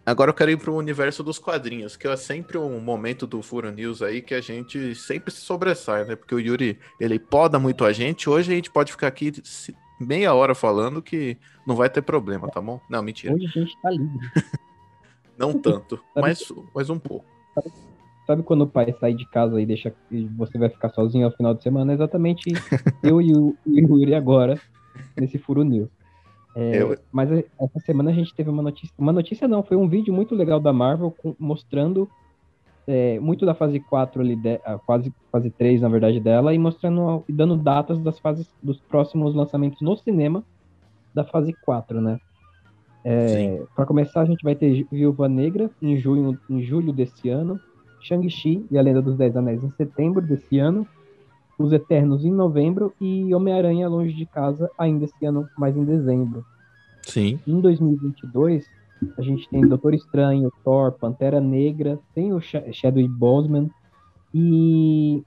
Agora 0.06 0.30
eu 0.30 0.36
quero 0.36 0.52
ir 0.52 0.58
pro 0.58 0.76
universo 0.76 1.24
dos 1.24 1.40
quadrinhos, 1.40 1.98
que 1.98 2.08
é 2.08 2.16
sempre 2.16 2.60
um 2.60 2.80
momento 2.80 3.26
do 3.26 3.42
Furo 3.42 3.72
News 3.72 4.04
aí 4.04 4.22
que 4.22 4.36
a 4.36 4.42
gente 4.42 4.94
sempre 4.94 5.32
se 5.32 5.42
sobressai, 5.42 6.06
né? 6.06 6.16
Porque 6.16 6.36
o 6.36 6.40
Yuri, 6.40 6.78
ele 7.00 7.18
poda 7.18 7.58
muito 7.58 7.84
a 7.84 7.92
gente. 7.92 8.30
Hoje 8.30 8.52
a 8.52 8.56
gente 8.56 8.70
pode 8.70 8.92
ficar 8.92 9.08
aqui 9.08 9.34
meia 10.00 10.32
hora 10.36 10.54
falando 10.54 11.02
que 11.02 11.38
não 11.66 11.76
vai 11.76 11.90
ter 11.90 12.04
problema, 12.04 12.48
tá 12.50 12.62
bom? 12.62 12.80
Não, 12.88 13.02
mentira. 13.02 13.34
Hoje 13.34 13.48
a 13.48 13.60
gente 13.60 13.82
tá 13.82 13.90
livre. 13.90 14.20
Não 15.38 15.52
tanto, 15.60 16.00
mas, 16.16 16.40
mas 16.74 16.90
um 16.90 16.98
pouco. 16.98 17.26
Sabe 18.26 18.42
quando 18.42 18.62
o 18.62 18.68
pai 18.68 18.96
sai 19.02 19.14
de 19.14 19.30
casa 19.30 19.60
e 19.60 19.66
deixa 19.66 19.94
e 20.10 20.26
você 20.28 20.58
vai 20.58 20.70
ficar 20.70 20.90
sozinho 20.90 21.26
ao 21.26 21.32
final 21.32 21.54
de 21.54 21.62
semana? 21.62 21.92
É 21.92 21.96
exatamente 21.96 22.54
eu 23.04 23.22
e 23.22 23.34
o, 23.34 23.54
e 23.66 23.84
o 23.84 24.00
Yuri 24.00 24.16
agora 24.16 24.58
nesse 25.18 25.38
Furo 25.38 25.64
News. 25.64 25.90
É, 26.56 26.82
Eu- 26.82 26.98
Mas 27.12 27.32
é, 27.32 27.44
essa 27.60 27.80
semana 27.82 28.12
a 28.12 28.14
gente 28.14 28.34
teve 28.34 28.50
uma 28.50 28.64
notícia. 28.64 28.94
Uma 28.98 29.12
notícia 29.12 29.48
não, 29.48 29.62
foi 29.64 29.76
um 29.78 29.88
vídeo 29.88 30.14
muito 30.14 30.34
legal 30.34 30.60
da 30.60 30.72
Marvel 30.72 31.12
com- 31.12 31.36
mostrando 31.40 32.10
é, 32.88 33.20
muito 33.20 33.48
da 33.48 33.56
fase 33.56 33.80
4 33.80 34.22
ali, 34.22 34.36
de, 34.36 34.60
a 34.64 34.78
fase, 34.78 35.12
fase 35.32 35.50
3, 35.50 35.82
na 35.82 35.90
verdade, 35.90 36.20
dela, 36.20 36.54
e 36.54 36.58
mostrando 36.60 37.24
e 37.28 37.34
dando 37.34 37.58
datas 37.58 38.00
das 38.00 38.20
fases 38.20 38.48
dos 38.62 38.80
próximos 38.80 39.34
lançamentos 39.34 39.82
no 39.82 39.98
cinema 39.98 40.44
da 41.14 41.24
fase 41.24 41.52
4, 41.66 42.00
né? 42.00 42.20
É, 43.04 43.64
para 43.76 43.86
começar, 43.86 44.22
a 44.22 44.26
gente 44.26 44.44
vai 44.44 44.54
ter 44.56 44.86
Viúva 44.92 45.28
Negra 45.28 45.70
em 45.82 45.98
junho, 45.98 46.40
em 46.50 46.62
julho 46.62 46.94
desse 46.94 47.28
ano, 47.30 47.60
Shang-Chi 48.02 48.66
e 48.70 48.78
a 48.78 48.82
Lenda 48.82 49.02
dos 49.02 49.16
Dez 49.18 49.36
Anéis 49.36 49.64
em 49.64 49.72
setembro 49.72 50.22
desse 50.22 50.60
ano, 50.60 50.88
Os 51.58 51.72
Eternos 51.72 52.26
em 52.26 52.32
novembro 52.32 52.94
e 53.00 53.34
Homem-Aranha 53.34 53.88
Longe 53.88 54.14
de 54.14 54.26
Casa 54.26 54.70
ainda 54.78 55.06
esse 55.06 55.26
ano, 55.26 55.48
mas 55.58 55.76
em 55.76 55.86
dezembro. 55.86 56.46
Sim. 57.04 57.40
Em 57.48 57.62
2022, 57.62 58.66
a 59.18 59.22
gente 59.22 59.48
tem 59.50 59.62
Doutor 59.62 59.94
Estranho, 59.94 60.52
Thor, 60.64 60.92
Pantera 60.94 61.40
Negra, 61.40 62.00
tem 62.14 62.34
o 62.34 62.42
Sh- 62.42 62.72
Chadwick 62.74 63.10
Boseman 63.10 63.70
e 64.34 65.24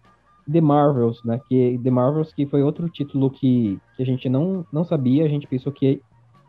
The 0.50 0.60
Marvels, 0.60 1.22
né? 1.24 1.40
Que 1.48 1.78
The 1.82 1.90
Marvels 1.90 2.32
que 2.32 2.46
foi 2.46 2.62
outro 2.62 2.88
título 2.88 3.30
que, 3.30 3.78
que 3.96 4.02
a 4.02 4.06
gente 4.06 4.28
não, 4.28 4.66
não 4.72 4.84
sabia, 4.84 5.24
a 5.24 5.28
gente 5.28 5.46
pensou 5.46 5.72
que, 5.72 6.02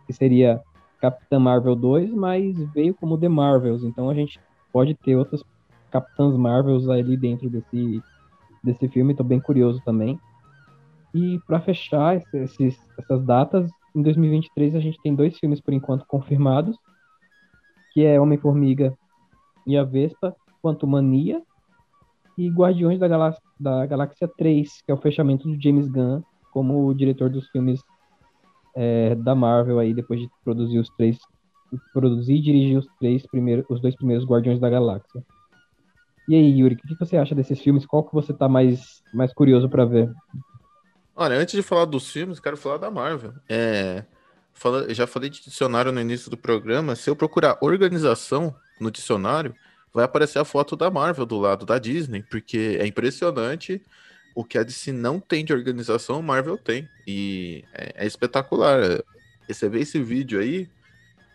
que 0.08 0.14
seria 0.14 0.62
Capitã 1.00 1.40
Marvel 1.40 1.76
2, 1.76 2.12
mas 2.14 2.58
veio 2.74 2.94
como 2.94 3.18
The 3.18 3.30
Marvels, 3.30 3.84
então 3.84 4.10
a 4.10 4.14
gente 4.14 4.40
pode 4.74 4.94
ter 4.96 5.16
outras 5.16 5.44
Capitãs 5.92 6.36
Marvels 6.36 6.88
ali 6.90 7.18
dentro 7.18 7.50
desse, 7.50 8.02
desse 8.64 8.88
filme, 8.90 9.16
tô 9.16 9.24
bem 9.24 9.40
curioso 9.40 9.82
também. 9.86 10.20
E 11.14 11.40
para 11.48 11.60
fechar 11.60 12.18
esse- 12.18 12.38
esses, 12.38 12.78
essas 12.98 13.24
datas, 13.26 13.70
em 13.96 14.02
2023 14.02 14.76
a 14.76 14.80
gente 14.80 15.00
tem 15.02 15.16
dois 15.16 15.38
filmes 15.38 15.60
por 15.60 15.74
enquanto 15.74 16.06
confirmados, 16.06 16.78
que 17.92 18.06
é 18.06 18.20
Homem-Formiga 18.20 18.94
e 19.66 19.78
a 19.78 19.84
Vespa, 19.84 20.36
Quanto 20.62 20.86
Mania 20.86 21.42
e 22.38 22.50
Guardiões 22.50 23.00
da, 23.00 23.08
Galá 23.08 23.36
da 23.60 23.86
Galáxia 23.86 24.28
3, 24.38 24.82
que 24.82 24.92
é 24.92 24.94
o 24.94 24.98
fechamento 25.02 25.48
do 25.48 25.62
James 25.62 25.88
Gunn 25.88 26.22
como 26.52 26.94
diretor 26.94 27.30
dos 27.30 27.48
filmes 27.50 27.82
é, 28.76 29.16
da 29.16 29.34
Marvel 29.34 29.80
aí 29.80 29.94
depois 29.94 30.20
de 30.20 30.30
produzir 30.44 30.80
os 30.80 30.90
três 30.90 31.18
produzir 31.94 32.36
e 32.36 32.42
dirigir 32.42 32.78
os 32.78 32.88
três 33.00 33.26
primeiros 33.28 33.66
os 33.70 33.80
dois 33.80 33.96
primeiros 33.96 34.26
Guardiões 34.26 34.60
da 34.60 34.70
Galáxia. 34.70 35.24
E 36.30 36.36
aí, 36.36 36.60
Yuri, 36.60 36.76
o 36.76 36.78
que 36.78 36.96
você 36.98 37.18
acha 37.18 37.36
desses 37.36 37.60
filmes? 37.60 37.86
Qual 37.86 38.06
que 38.06 38.14
você 38.14 38.34
tá 38.34 38.48
mais 38.48 39.04
mais 39.14 39.34
curioso 39.34 39.70
para 39.70 39.86
ver? 39.86 40.10
Olha, 41.16 41.36
antes 41.38 41.54
de 41.56 41.62
falar 41.62 41.86
dos 41.86 42.10
filmes, 42.12 42.40
quero 42.40 42.56
falar 42.58 42.78
da 42.78 42.90
Marvel. 42.90 43.34
É, 43.50 44.06
fala- 44.54 44.94
já 44.94 45.06
falei 45.06 45.30
de 45.30 45.44
dicionário 45.44 45.92
no 45.92 46.00
início 46.00 46.30
do 46.32 46.38
programa. 46.38 46.96
Se 46.96 47.10
eu 47.10 47.16
procurar 47.16 47.58
organização 47.62 48.56
no 48.80 48.90
dicionário, 48.92 49.56
vai 49.94 50.06
aparecer 50.06 50.40
a 50.40 50.46
foto 50.46 50.76
da 50.78 50.90
Marvel 50.90 51.26
do 51.26 51.38
lado 51.40 51.66
da 51.66 51.78
Disney, 51.80 52.24
porque 52.24 52.78
é 52.80 52.88
impressionante 52.88 53.86
o 54.36 54.46
que 54.46 54.58
a 54.58 54.64
DC 54.64 54.92
não 54.94 55.20
tem 55.20 55.44
de 55.44 55.54
organização, 55.54 56.18
a 56.20 56.22
Marvel 56.22 56.58
tem. 56.58 56.90
E 57.06 57.66
é, 57.74 58.06
é 58.06 58.08
espetacular. 58.08 59.04
Você 59.48 59.68
vê 59.68 59.82
esse 59.82 60.02
vídeo 60.02 60.40
aí, 60.40 60.70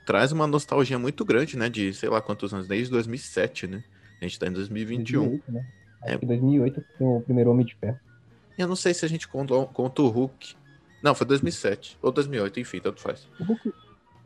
traz 0.05 0.33
uma 0.33 0.47
nostalgia 0.47 0.99
muito 0.99 1.25
grande, 1.25 1.57
né? 1.59 1.69
De 1.69 1.93
sei 1.95 2.09
lá 2.09 2.21
quantos 2.23 2.55
anos, 2.55 2.69
desde 2.69 2.91
2007, 2.91 3.67
né? 3.67 3.85
A 4.25 4.29
gente 4.29 4.39
tá 4.39 4.47
em 4.47 4.53
2021. 4.53 5.21
2008, 5.21 5.53
né? 5.53 5.67
Acho 6.03 6.15
É. 6.15 6.19
que 6.19 6.27
2008 6.27 6.85
foi 6.97 7.07
o 7.07 7.21
primeiro 7.21 7.51
Homem 7.51 7.67
de 7.67 7.75
Ferro. 7.75 8.01
Eu 8.57 8.67
não 8.69 8.77
sei 8.77 8.95
se 8.95 9.05
a 9.05 9.09
gente 9.09 9.29
conta, 9.29 9.55
conta 9.67 10.01
o 10.03 10.09
Hulk. 10.09 10.57
Não, 11.03 11.15
foi 11.15 11.27
2007 11.27 11.99
ou 12.01 12.11
2008, 12.11 12.59
enfim, 12.61 12.81
tanto 12.81 13.01
faz. 13.01 13.29
O 13.39 13.45
Hulk. 13.45 13.73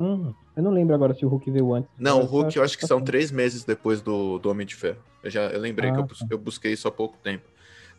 Hum, 0.00 0.32
eu 0.56 0.62
não 0.62 0.70
lembro 0.70 0.94
agora 0.94 1.12
se 1.14 1.24
o 1.26 1.28
Hulk 1.28 1.50
veio 1.50 1.74
antes. 1.74 1.90
Não, 1.98 2.20
o 2.20 2.24
Hulk 2.24 2.56
eu 2.56 2.62
acho 2.62 2.78
que 2.78 2.86
são 2.86 3.00
tá 3.00 3.06
três 3.06 3.32
meses 3.32 3.64
depois 3.64 4.00
do, 4.00 4.38
do 4.38 4.48
Homem 4.48 4.64
de 4.64 4.76
Ferro. 4.76 4.98
Eu 5.24 5.30
já 5.30 5.42
eu 5.48 5.58
lembrei 5.60 5.90
Ah, 5.90 5.94
que 5.94 5.98
eu, 5.98 6.02
tá. 6.02 6.08
bus- 6.08 6.26
eu 6.30 6.38
busquei 6.38 6.72
isso 6.72 6.86
há 6.86 6.92
pouco 6.92 7.16
tempo. 7.18 7.44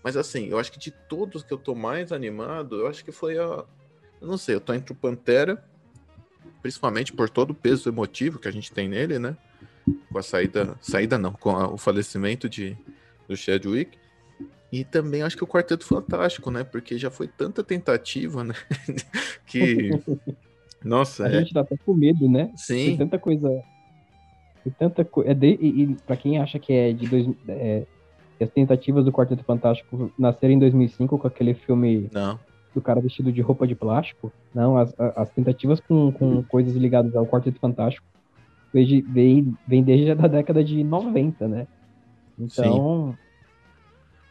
Mas 0.01 0.15
assim, 0.15 0.47
eu 0.47 0.57
acho 0.57 0.71
que 0.71 0.79
de 0.79 0.91
todos 0.91 1.43
que 1.43 1.53
eu 1.53 1.57
tô 1.57 1.75
mais 1.75 2.13
animado, 2.13 2.77
eu 2.77 2.87
acho 2.87 3.03
que 3.03 3.11
foi 3.11 3.37
a. 3.37 3.65
Eu 4.21 4.27
não 4.27 4.37
sei, 4.37 4.55
eu 4.55 4.61
tô 4.61 4.73
entre 4.73 4.93
o 4.93 4.95
Pantera, 4.95 5.61
principalmente 6.61 7.11
por 7.11 7.29
todo 7.29 7.51
o 7.51 7.55
peso 7.55 7.89
emotivo 7.89 8.39
que 8.39 8.47
a 8.47 8.51
gente 8.51 8.71
tem 8.71 8.87
nele, 8.87 9.19
né? 9.19 9.35
Com 10.11 10.17
a 10.17 10.23
saída. 10.23 10.75
Saída 10.81 11.17
não, 11.17 11.33
com 11.33 11.51
a- 11.51 11.71
o 11.71 11.77
falecimento 11.77 12.49
de, 12.49 12.75
do 13.27 13.37
Chadwick. 13.37 13.97
E 14.71 14.83
também 14.83 15.23
acho 15.23 15.35
que 15.35 15.43
o 15.43 15.47
Quarteto 15.47 15.85
Fantástico, 15.85 16.51
né? 16.51 16.63
Porque 16.63 16.97
já 16.97 17.09
foi 17.09 17.27
tanta 17.27 17.63
tentativa, 17.63 18.43
né? 18.43 18.53
que. 19.45 19.91
Nossa, 20.83 21.25
A 21.25 21.29
é. 21.29 21.39
gente 21.39 21.53
tá 21.53 21.61
até 21.61 21.75
com 21.77 21.93
medo, 21.93 22.29
né? 22.29 22.45
Tem 22.45 22.57
Sim, 22.91 22.97
tanta 22.97 23.19
coisa. 23.19 23.49
Tem 24.63 24.73
tanta 24.77 25.03
coisa. 25.03 25.31
É 25.31 25.33
de... 25.33 25.57
e, 25.59 25.83
e 25.83 25.95
pra 26.05 26.15
quem 26.15 26.39
acha 26.39 26.57
que 26.59 26.71
é 26.71 26.93
de 26.93 27.07
dois. 27.07 27.27
É... 27.47 27.85
As 28.41 28.49
tentativas 28.51 29.03
do 29.03 29.11
Quarteto 29.11 29.43
Fantástico 29.43 30.13
nasceram 30.17 30.53
em 30.53 30.59
2005 30.59 31.17
com 31.17 31.27
aquele 31.27 31.53
filme 31.53 32.09
não. 32.13 32.39
do 32.73 32.79
cara 32.79 33.01
vestido 33.01 33.33
de 33.33 33.41
roupa 33.41 33.67
de 33.67 33.75
plástico. 33.75 34.31
Não, 34.55 34.77
as, 34.77 34.93
as 34.97 35.29
tentativas 35.31 35.81
com, 35.81 36.09
com 36.13 36.41
coisas 36.43 36.73
ligadas 36.73 37.13
ao 37.17 37.27
Quarteto 37.27 37.59
Fantástico 37.59 38.07
vem, 38.73 39.55
vem, 39.67 39.83
desde 39.83 40.11
a 40.11 40.27
década 40.27 40.63
de 40.63 40.83
90, 40.83 41.47
né? 41.47 41.67
Então. 42.37 43.15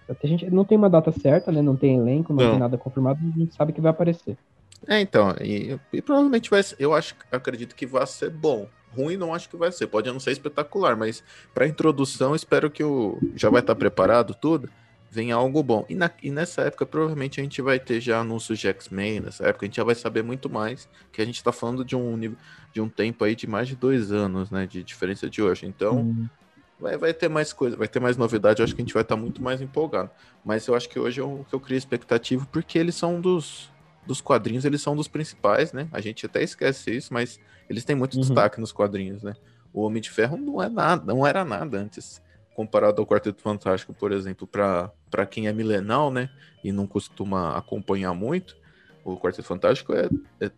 A 0.09 0.27
gente 0.27 0.49
não 0.51 0.65
tem 0.65 0.79
uma 0.79 0.89
data 0.89 1.13
certa, 1.13 1.53
né? 1.53 1.61
Não 1.61 1.77
tem 1.77 1.99
elenco, 1.99 2.33
não, 2.33 2.43
Não. 2.43 2.51
tem 2.53 2.61
nada 2.61 2.79
confirmado, 2.79 3.21
a 3.23 3.39
gente 3.39 3.55
sabe 3.55 3.75
que 3.75 3.81
vai 3.81 3.91
aparecer. 3.91 4.39
É, 4.87 5.01
então, 5.01 5.35
e, 5.41 5.79
e 5.93 6.01
provavelmente 6.01 6.49
vai 6.49 6.63
ser, 6.63 6.77
eu 6.79 6.95
acho, 6.95 7.15
acredito 7.31 7.75
que 7.75 7.85
vai 7.87 8.07
ser 8.07 8.31
bom. 8.31 8.67
Ruim 8.97 9.17
não 9.17 9.35
acho 9.35 9.51
que 9.51 9.57
vai 9.57 9.71
ser, 9.71 9.87
pode 9.87 10.11
não 10.11 10.19
ser 10.19 10.31
espetacular, 10.31 10.97
mas 10.97 11.23
para 11.53 11.67
introdução 11.67 12.35
espero 12.35 12.71
que 12.71 12.83
o 12.83 13.19
já 13.35 13.51
vai 13.51 13.61
estar 13.61 13.75
preparado 13.75 14.35
tudo, 14.35 14.71
venha 15.11 15.35
algo 15.37 15.63
bom. 15.63 15.87
E, 15.89 15.95
na- 15.95 16.11
e 16.23 16.31
nessa 16.31 16.63
época 16.63 16.87
provavelmente 16.87 17.41
a 17.41 17.43
gente 17.43 17.63
vai 17.63 17.81
ter 17.81 18.01
já 18.01 18.21
anúncios 18.21 18.59
de 18.59 18.69
X-Men, 18.69 19.21
nessa 19.21 19.47
época 19.47 19.65
a 19.65 19.69
gente 19.69 19.77
já 19.77 19.85
vai 19.85 19.95
saber 19.95 20.23
muito 20.23 20.51
mais, 20.51 20.89
que 21.13 21.23
a 21.23 21.25
gente 21.25 21.43
tá 21.43 21.53
falando 21.53 21.85
de 21.85 21.97
um 21.97 22.17
nível, 22.17 22.39
de 22.73 22.81
um 22.81 22.89
tempo 22.89 23.25
aí 23.25 23.35
de 23.35 23.47
mais 23.47 23.69
de 23.69 23.77
dois 23.77 24.13
anos, 24.13 24.51
né, 24.51 24.67
de 24.67 24.83
diferença 24.85 25.29
de 25.31 25.43
hoje. 25.43 25.67
Então, 25.67 26.09
Hum, 26.09 26.31
vai, 26.79 26.97
vai 26.97 27.15
ter 27.15 27.29
mais 27.29 27.53
coisa, 27.53 27.77
vai 27.77 27.89
ter 27.89 28.01
mais 28.01 28.17
novidade, 28.17 28.61
eu 28.61 28.65
acho 28.65 28.75
que 28.75 28.83
a 28.83 28.85
gente 28.85 28.95
vai 28.95 29.03
estar 29.03 29.17
muito 29.17 29.43
mais 29.43 29.61
empolgado. 29.61 30.11
Mas 30.45 30.67
eu 30.67 30.75
acho 30.75 30.89
que 30.89 30.99
hoje 30.99 31.21
é 31.21 31.25
o 31.25 31.45
que 31.45 31.55
eu 31.55 31.61
crio 31.61 31.77
expectativa, 31.79 32.47
porque 32.53 32.79
eles 32.79 32.95
são 32.95 33.21
dos, 33.21 33.73
dos 34.05 34.21
quadrinhos, 34.21 34.65
eles 34.65 34.83
são 34.83 34.95
dos 34.97 35.09
principais, 35.09 35.73
né? 35.73 35.89
A 35.93 36.01
gente 36.01 36.25
até 36.27 36.43
esquece 36.43 36.91
isso, 36.97 37.13
mas 37.13 37.41
eles 37.69 37.85
têm 37.85 37.97
muito 37.97 38.17
Uhum. 38.17 38.19
destaque 38.19 38.61
nos 38.61 38.73
quadrinhos, 38.73 39.23
né? 39.23 39.35
O 39.73 39.83
Homem 39.83 40.01
de 40.01 40.11
Ferro 40.11 40.37
não 40.37 40.63
é 40.63 40.69
nada, 40.69 41.05
não 41.05 41.27
era 41.27 41.45
nada 41.45 41.79
antes, 41.79 42.23
comparado 42.59 43.01
ao 43.01 43.07
Quarteto 43.07 43.41
Fantástico, 43.41 43.95
por 43.95 44.11
exemplo, 44.11 44.45
para 44.45 45.27
quem 45.31 45.47
é 45.47 45.53
milenal, 45.53 46.11
né? 46.11 46.29
E 46.65 46.73
não 46.73 46.89
costuma 46.89 47.57
acompanhar 47.57 48.13
muito, 48.13 48.57
o 49.05 49.17
Quarteto 49.17 49.47
Fantástico 49.47 49.93
é, 49.93 50.09
é- 50.41 50.51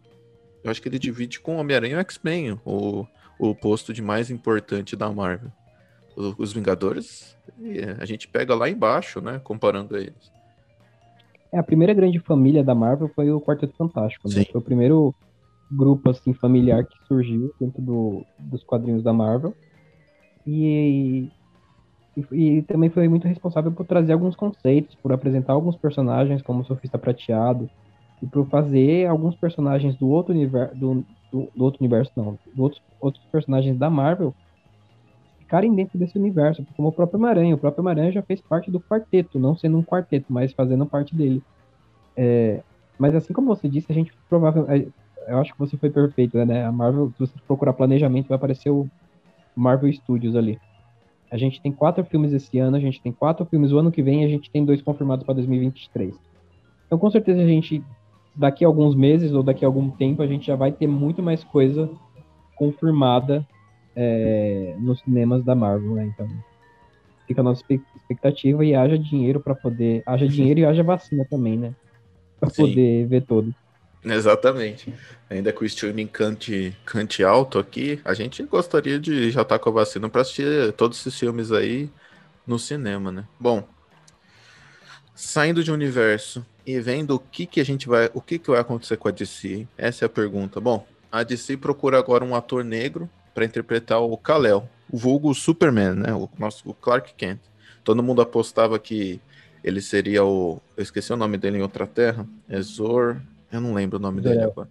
eu 0.64 0.71
acho 0.71 0.80
que 0.80 0.88
ele 0.88 0.99
divide 0.99 1.38
com 1.40 1.57
o 1.57 1.59
Homem-Aranha 1.59 1.97
e 1.97 2.00
X-Men, 2.00 2.59
o, 2.64 3.07
o 3.38 3.54
posto 3.54 3.92
de 3.92 4.00
mais 4.00 4.30
importante 4.30 4.97
da 4.97 5.12
Marvel. 5.12 5.52
Os 6.16 6.54
Vingadores, 6.54 7.37
é, 7.62 7.97
a 8.00 8.07
gente 8.07 8.26
pega 8.26 8.54
lá 8.54 8.66
embaixo, 8.66 9.21
né? 9.21 9.38
Comparando 9.45 9.95
a 9.95 10.00
eles. 10.00 10.33
É, 11.52 11.59
a 11.59 11.62
primeira 11.62 11.92
grande 11.92 12.19
família 12.19 12.64
da 12.64 12.75
Marvel 12.75 13.11
foi 13.14 13.30
o 13.30 13.42
Quarteto 13.42 13.76
Fantástico, 13.76 14.26
né? 14.26 14.47
Foi 14.50 14.59
o 14.59 14.64
primeiro 14.64 15.14
grupo, 15.71 16.09
assim, 16.09 16.33
familiar 16.33 16.83
que 16.83 16.97
surgiu 17.07 17.54
dentro 17.61 17.83
do, 17.83 18.25
dos 18.38 18.64
quadrinhos 18.64 19.02
da 19.02 19.12
Marvel. 19.12 19.54
E, 20.47 21.28
e, 22.33 22.62
também 22.62 22.90
foi 22.90 23.09
muito 23.09 23.29
responsável 23.29 23.71
por 23.73 23.87
trazer 23.87 24.12
alguns 24.12 24.35
conceitos, 24.35 24.95
por 24.97 25.12
apresentar 25.12 25.52
alguns 25.52 25.76
personagens 25.76 26.43
como 26.43 26.61
o 26.61 26.64
Sofista 26.64 26.99
Prateado, 26.99 27.71
e 28.23 28.26
por 28.26 28.47
fazer 28.49 29.07
alguns 29.07 29.35
personagens 29.35 29.97
do 29.97 30.09
outro 30.09 30.35
universo, 30.35 30.76
do, 30.76 31.05
do, 31.33 31.49
do 31.55 31.64
outro 31.64 31.81
universo 31.81 32.12
não, 32.17 32.38
outros, 32.57 32.83
outros 33.00 33.25
personagens 33.31 33.79
da 33.79 33.88
Marvel 33.88 34.35
ficarem 35.38 35.75
dentro 35.75 35.99
desse 35.99 36.17
universo, 36.17 36.64
como 36.76 36.88
o 36.88 36.93
próprio 36.93 37.19
Homem-Aranha. 37.19 37.55
O 37.57 37.59
próprio 37.59 37.83
Homem-Aranha 37.83 38.12
já 38.12 38.23
fez 38.23 38.40
parte 38.40 38.71
do 38.71 38.81
quarteto, 38.81 39.38
não 39.38 39.57
sendo 39.57 39.79
um 39.79 39.83
quarteto, 39.83 40.26
mas 40.29 40.52
fazendo 40.52 40.87
parte 40.87 41.14
dele. 41.14 41.43
É, 42.17 42.62
mas 42.97 43.14
assim 43.14 43.33
como 43.33 43.49
você 43.49 43.69
disse, 43.69 43.90
a 43.90 43.95
gente 43.95 44.12
provavelmente. 44.29 44.93
Eu 45.26 45.38
acho 45.38 45.52
que 45.52 45.59
você 45.59 45.76
foi 45.76 45.90
perfeito, 45.90 46.37
né? 46.45 46.64
A 46.64 46.73
Marvel, 46.73 47.12
se 47.12 47.21
você 47.21 47.33
procurar 47.47 47.73
planejamento, 47.73 48.29
vai 48.29 48.37
aparecer 48.37 48.71
o 48.71 48.88
Marvel 49.55 49.93
Studios 49.93 50.37
ali. 50.37 50.59
A 51.31 51.37
gente 51.37 51.61
tem 51.61 51.71
quatro 51.71 52.05
filmes 52.05 52.33
esse 52.33 52.59
ano, 52.59 52.77
a 52.77 52.81
gente 52.81 53.01
tem 53.01 53.13
quatro 53.13 53.47
filmes 53.47 53.71
o 53.73 53.79
ano 53.79 53.93
que 53.93 54.03
vem 54.03 54.23
e 54.23 54.25
a 54.25 54.29
gente 54.29 54.51
tem 54.51 54.65
dois 54.65 54.83
confirmados 54.83 55.25
para 55.25 55.35
2023. 55.35 56.15
Então, 56.87 56.99
com 56.99 57.11
certeza, 57.11 57.41
a 57.41 57.47
gente, 57.47 57.83
daqui 58.35 58.65
a 58.65 58.69
alguns 58.69 58.97
meses 58.97 59.33
ou 59.33 59.43
daqui 59.43 59.65
a 59.65 59.69
algum 59.69 59.91
tempo, 59.91 60.23
a 60.23 60.27
gente 60.27 60.47
já 60.47 60.57
vai 60.57 60.73
ter 60.73 60.89
muito 60.89 61.23
mais 61.23 61.45
coisa 61.45 61.89
confirmada 62.57 63.47
é, 63.95 64.75
nos 64.79 65.01
cinemas 65.01 65.45
da 65.45 65.55
Marvel, 65.55 65.95
né? 65.95 66.13
Então, 66.13 66.29
fica 67.29 67.43
a 67.43 67.45
nossa 67.45 67.63
expectativa 67.97 68.65
e 68.65 68.75
haja 68.75 68.99
dinheiro 68.99 69.39
para 69.39 69.55
poder. 69.55 70.03
Haja 70.05 70.27
dinheiro 70.29 70.61
e 70.61 70.65
haja 70.65 70.83
vacina 70.83 71.25
também, 71.31 71.57
né? 71.57 71.73
Para 72.41 72.51
poder 72.51 73.07
ver 73.07 73.23
todo. 73.23 73.55
Exatamente. 74.04 74.92
Ainda 75.28 75.52
que 75.52 75.62
o 75.62 75.66
streaming 75.66 76.07
cante, 76.07 76.76
cante 76.85 77.23
alto 77.23 77.59
aqui, 77.59 78.00
a 78.04 78.14
gente 78.14 78.42
gostaria 78.45 78.99
de 78.99 79.30
já 79.30 79.42
estar 79.42 79.59
com 79.59 79.69
a 79.69 79.73
vacina 79.73 80.09
para 80.09 80.23
assistir 80.23 80.73
todos 80.73 80.99
esses 80.99 81.19
filmes 81.19 81.52
aí 81.52 81.90
no 82.47 82.59
cinema, 82.59 83.12
né? 83.12 83.25
Bom, 83.38 83.66
saindo 85.14 85.62
de 85.62 85.71
universo 85.71 86.45
e 86.66 86.80
vendo 86.80 87.14
o 87.14 87.19
que 87.19 87.47
que 87.47 87.61
a 87.61 87.64
gente 87.64 87.87
vai, 87.87 88.11
o 88.14 88.21
que 88.21 88.38
que 88.38 88.50
vai 88.50 88.61
acontecer 88.61 88.97
com 88.97 89.09
a 89.09 89.12
DC, 89.12 89.66
essa 89.76 90.04
é 90.04 90.07
a 90.07 90.09
pergunta. 90.09 90.61
Bom, 90.61 90.87
a 91.12 91.23
DC 91.23 91.57
procura 91.57 91.99
agora 91.99 92.25
um 92.25 92.35
ator 92.35 92.64
negro 92.64 93.09
para 93.35 93.45
interpretar 93.45 94.00
o 94.00 94.16
Kal-El, 94.16 94.69
o 94.90 94.97
vulgo 94.97 95.35
Superman, 95.35 95.95
né? 95.95 96.14
O 96.14 96.28
nosso 96.38 96.69
o 96.69 96.75
Clark 96.75 97.14
Kent. 97.14 97.40
Todo 97.85 98.02
mundo 98.02 98.23
apostava 98.23 98.78
que 98.78 99.21
ele 99.62 99.80
seria 99.80 100.25
o. 100.25 100.61
Eu 100.76 100.83
esqueci 100.83 101.12
o 101.12 101.16
nome 101.16 101.37
dele 101.37 101.59
em 101.59 101.62
outra 101.62 101.87
terra. 101.87 102.26
É 102.49 102.61
Zor. 102.61 103.21
Eu 103.52 103.61
não 103.61 103.75
lembro 103.75 103.99
o 103.99 104.00
nome 104.02 104.21
dele 104.21 104.35
Zor-El. 104.37 104.50
agora. 104.50 104.69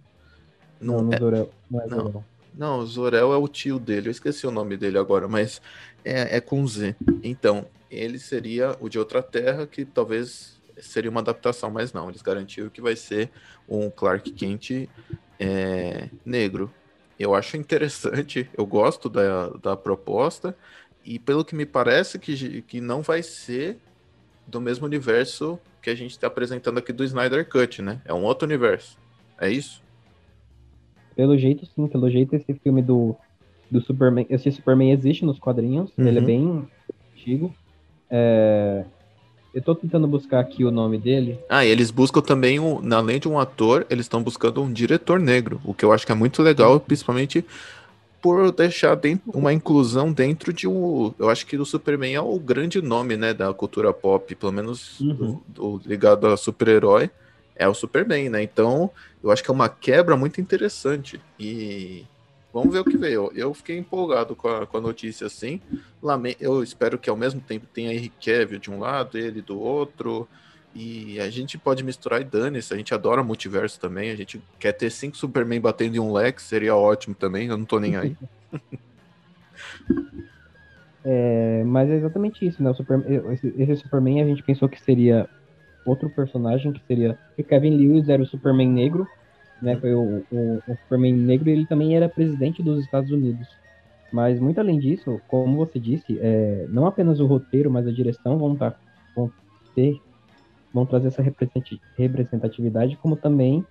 Não, 0.80 0.94
Não, 0.96 1.02
não, 1.04 1.12
é- 1.12 1.18
Zorel, 1.18 1.50
não 1.70 1.80
é 1.80 1.86
não. 1.86 1.96
Zorel. 1.98 2.24
não, 2.54 2.86
Zorel 2.86 3.32
é 3.32 3.36
o 3.36 3.48
tio 3.48 3.78
dele. 3.78 4.08
Eu 4.08 4.12
esqueci 4.12 4.46
o 4.46 4.50
nome 4.50 4.76
dele 4.76 4.98
agora, 4.98 5.28
mas 5.28 5.60
é, 6.04 6.36
é 6.36 6.40
com 6.40 6.66
Z. 6.66 6.96
Então, 7.22 7.66
ele 7.90 8.18
seria 8.18 8.76
o 8.80 8.88
de 8.88 8.98
outra 8.98 9.22
terra, 9.22 9.66
que 9.66 9.84
talvez 9.84 10.58
seria 10.80 11.10
uma 11.10 11.20
adaptação, 11.20 11.70
mas 11.70 11.92
não. 11.92 12.08
Eles 12.08 12.22
garantiram 12.22 12.70
que 12.70 12.80
vai 12.80 12.96
ser 12.96 13.30
um 13.68 13.90
Clark 13.90 14.30
Kent 14.32 14.88
é, 15.38 16.08
negro. 16.24 16.72
Eu 17.18 17.34
acho 17.34 17.56
interessante, 17.58 18.48
eu 18.56 18.64
gosto 18.64 19.10
da, 19.10 19.48
da 19.50 19.76
proposta, 19.76 20.56
e 21.04 21.18
pelo 21.18 21.44
que 21.44 21.54
me 21.54 21.66
parece 21.66 22.18
que, 22.18 22.62
que 22.62 22.80
não 22.80 23.02
vai 23.02 23.22
ser 23.22 23.78
do 24.46 24.60
mesmo 24.60 24.86
universo 24.86 25.58
que 25.82 25.90
a 25.90 25.94
gente 25.94 26.10
está 26.12 26.26
apresentando 26.26 26.78
aqui 26.78 26.92
do 26.92 27.04
Snyder 27.04 27.48
Cut, 27.48 27.80
né? 27.82 28.00
É 28.04 28.12
um 28.12 28.24
outro 28.24 28.46
universo. 28.46 28.98
É 29.40 29.50
isso? 29.50 29.82
Pelo 31.16 31.36
jeito, 31.36 31.66
sim, 31.66 31.86
pelo 31.88 32.10
jeito, 32.10 32.34
esse 32.34 32.54
filme 32.54 32.82
do, 32.82 33.14
do 33.70 33.80
Superman. 33.80 34.26
Esse 34.30 34.50
Superman 34.50 34.92
existe 34.92 35.24
nos 35.24 35.38
quadrinhos, 35.38 35.90
ele 35.98 36.18
é 36.18 36.20
Uhum. 36.20 36.26
bem 36.26 36.68
antigo. 37.14 37.54
É, 38.10 38.84
eu 39.54 39.62
tô 39.62 39.74
tentando 39.74 40.06
buscar 40.06 40.40
aqui 40.40 40.64
o 40.64 40.70
nome 40.70 40.98
dele. 40.98 41.38
Ah, 41.48 41.64
e 41.64 41.68
eles 41.68 41.90
buscam 41.90 42.20
também, 42.20 42.58
um, 42.60 42.80
além 42.94 43.18
de 43.18 43.28
um 43.28 43.38
ator, 43.38 43.86
eles 43.90 44.06
estão 44.06 44.22
buscando 44.22 44.62
um 44.62 44.72
diretor 44.72 45.18
negro, 45.18 45.60
o 45.64 45.74
que 45.74 45.84
eu 45.84 45.92
acho 45.92 46.06
que 46.06 46.12
é 46.12 46.14
muito 46.14 46.42
legal, 46.42 46.78
principalmente 46.80 47.44
por 48.20 48.52
deixar 48.52 48.94
dentro, 48.96 49.30
uma 49.32 49.52
inclusão 49.52 50.12
dentro 50.12 50.52
de 50.52 50.68
um. 50.68 51.14
Eu 51.18 51.30
acho 51.30 51.46
que 51.46 51.56
o 51.56 51.64
Superman 51.64 52.14
é 52.14 52.20
o 52.20 52.38
grande 52.38 52.82
nome, 52.82 53.16
né, 53.16 53.32
da 53.32 53.52
cultura 53.54 53.92
pop, 53.92 54.34
pelo 54.34 54.52
menos 54.52 55.00
Uhum. 55.00 55.40
do- 55.48 55.78
do- 55.78 55.88
ligado 55.88 56.26
a 56.26 56.36
super-herói, 56.36 57.10
é 57.56 57.66
o 57.68 57.74
Superman, 57.74 58.28
né? 58.28 58.42
Então, 58.42 58.90
eu 59.22 59.30
acho 59.30 59.42
que 59.42 59.50
é 59.50 59.54
uma 59.54 59.68
quebra 59.68 60.16
muito 60.16 60.40
interessante. 60.40 61.20
E 61.38 62.04
vamos 62.52 62.72
ver 62.72 62.80
o 62.80 62.84
que 62.84 62.96
veio. 62.96 63.30
Eu 63.34 63.52
fiquei 63.54 63.78
empolgado 63.78 64.34
com 64.36 64.48
a, 64.48 64.66
com 64.66 64.76
a 64.76 64.80
notícia 64.80 65.26
assim. 65.26 65.60
Eu 66.38 66.62
espero 66.62 66.98
que 66.98 67.08
ao 67.10 67.16
mesmo 67.16 67.40
tempo 67.40 67.66
tenha 67.72 67.92
Henry 67.92 68.12
Cavill 68.22 68.58
de 68.58 68.70
um 68.70 68.78
lado, 68.78 69.16
ele 69.18 69.40
do 69.42 69.58
outro. 69.58 70.28
E 70.74 71.18
a 71.18 71.28
gente 71.28 71.58
pode 71.58 71.82
misturar 71.82 72.20
e 72.20 72.24
dane-se. 72.24 72.72
A 72.72 72.76
gente 72.76 72.94
adora 72.94 73.22
multiverso 73.22 73.80
também. 73.80 74.10
A 74.10 74.16
gente 74.16 74.40
quer 74.58 74.72
ter 74.72 74.90
cinco 74.90 75.16
Superman 75.16 75.60
batendo 75.60 75.96
em 75.96 75.98
um 75.98 76.12
Lex, 76.12 76.44
seria 76.44 76.76
ótimo 76.76 77.14
também. 77.14 77.48
Eu 77.48 77.56
não 77.56 77.64
tô 77.64 77.78
nem 77.78 77.96
aí. 77.96 78.16
É, 81.02 81.62
mas 81.64 81.88
é 81.88 81.96
exatamente 81.96 82.46
isso, 82.46 82.62
né? 82.62 82.70
O 82.70 82.74
Super- 82.74 83.02
esse, 83.32 83.54
esse 83.56 83.76
Superman 83.76 84.20
a 84.20 84.26
gente 84.26 84.42
pensou 84.42 84.68
que 84.68 84.80
seria 84.80 85.26
outro 85.84 86.10
personagem, 86.10 86.72
que 86.72 86.82
seria. 86.86 87.18
O 87.38 87.44
Kevin 87.44 87.76
Lewis 87.76 88.08
era 88.08 88.22
o 88.22 88.26
Superman 88.26 88.68
negro, 88.68 89.06
né? 89.62 89.76
Foi 89.76 89.94
o, 89.94 90.22
o, 90.30 90.62
o 90.66 90.76
Superman 90.82 91.14
negro 91.14 91.48
e 91.48 91.52
ele 91.52 91.66
também 91.66 91.96
era 91.96 92.08
presidente 92.08 92.62
dos 92.62 92.84
Estados 92.84 93.10
Unidos. 93.10 93.48
Mas 94.12 94.40
muito 94.40 94.58
além 94.58 94.78
disso, 94.78 95.20
como 95.28 95.56
você 95.56 95.78
disse, 95.78 96.18
é, 96.20 96.66
não 96.68 96.86
apenas 96.86 97.20
o 97.20 97.26
roteiro, 97.26 97.70
mas 97.70 97.86
a 97.86 97.92
direção 97.92 98.38
vão, 98.38 98.56
tá, 98.56 98.74
vão 99.14 99.30
ter, 99.74 100.00
vão 100.72 100.86
trazer 100.86 101.08
essa 101.08 101.22
representati- 101.22 101.80
representatividade, 101.96 102.96
como 102.96 103.16
também 103.16 103.64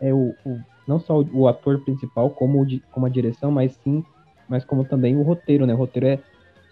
é 0.00 0.12
o, 0.12 0.34
o- 0.44 0.60
não 0.86 0.98
só 0.98 1.20
o, 1.20 1.40
o 1.42 1.48
ator 1.48 1.80
principal, 1.80 2.30
como, 2.30 2.62
o 2.62 2.66
como 2.90 3.06
a 3.06 3.10
direção, 3.10 3.50
mas 3.50 3.76
sim, 3.84 4.04
mas 4.48 4.64
como 4.64 4.84
também 4.84 5.16
o 5.16 5.22
roteiro, 5.22 5.66
né? 5.66 5.74
O 5.74 5.78
roteiro 5.78 6.06
é 6.06 6.18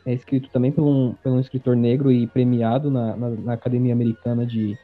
é 0.06 0.14
escrito 0.14 0.48
também 0.50 0.72
por 0.72 0.82
um, 0.84 1.12
por 1.22 1.31
um 1.31 1.38
escritor 1.40 1.76
negro 1.76 2.11
e 2.11 2.26
premiado 2.26 2.90
na, 2.90 3.14
na, 3.14 3.31
na 3.31 3.52
Academia 3.52 3.92
Americana 3.92 4.46
de 4.46 4.74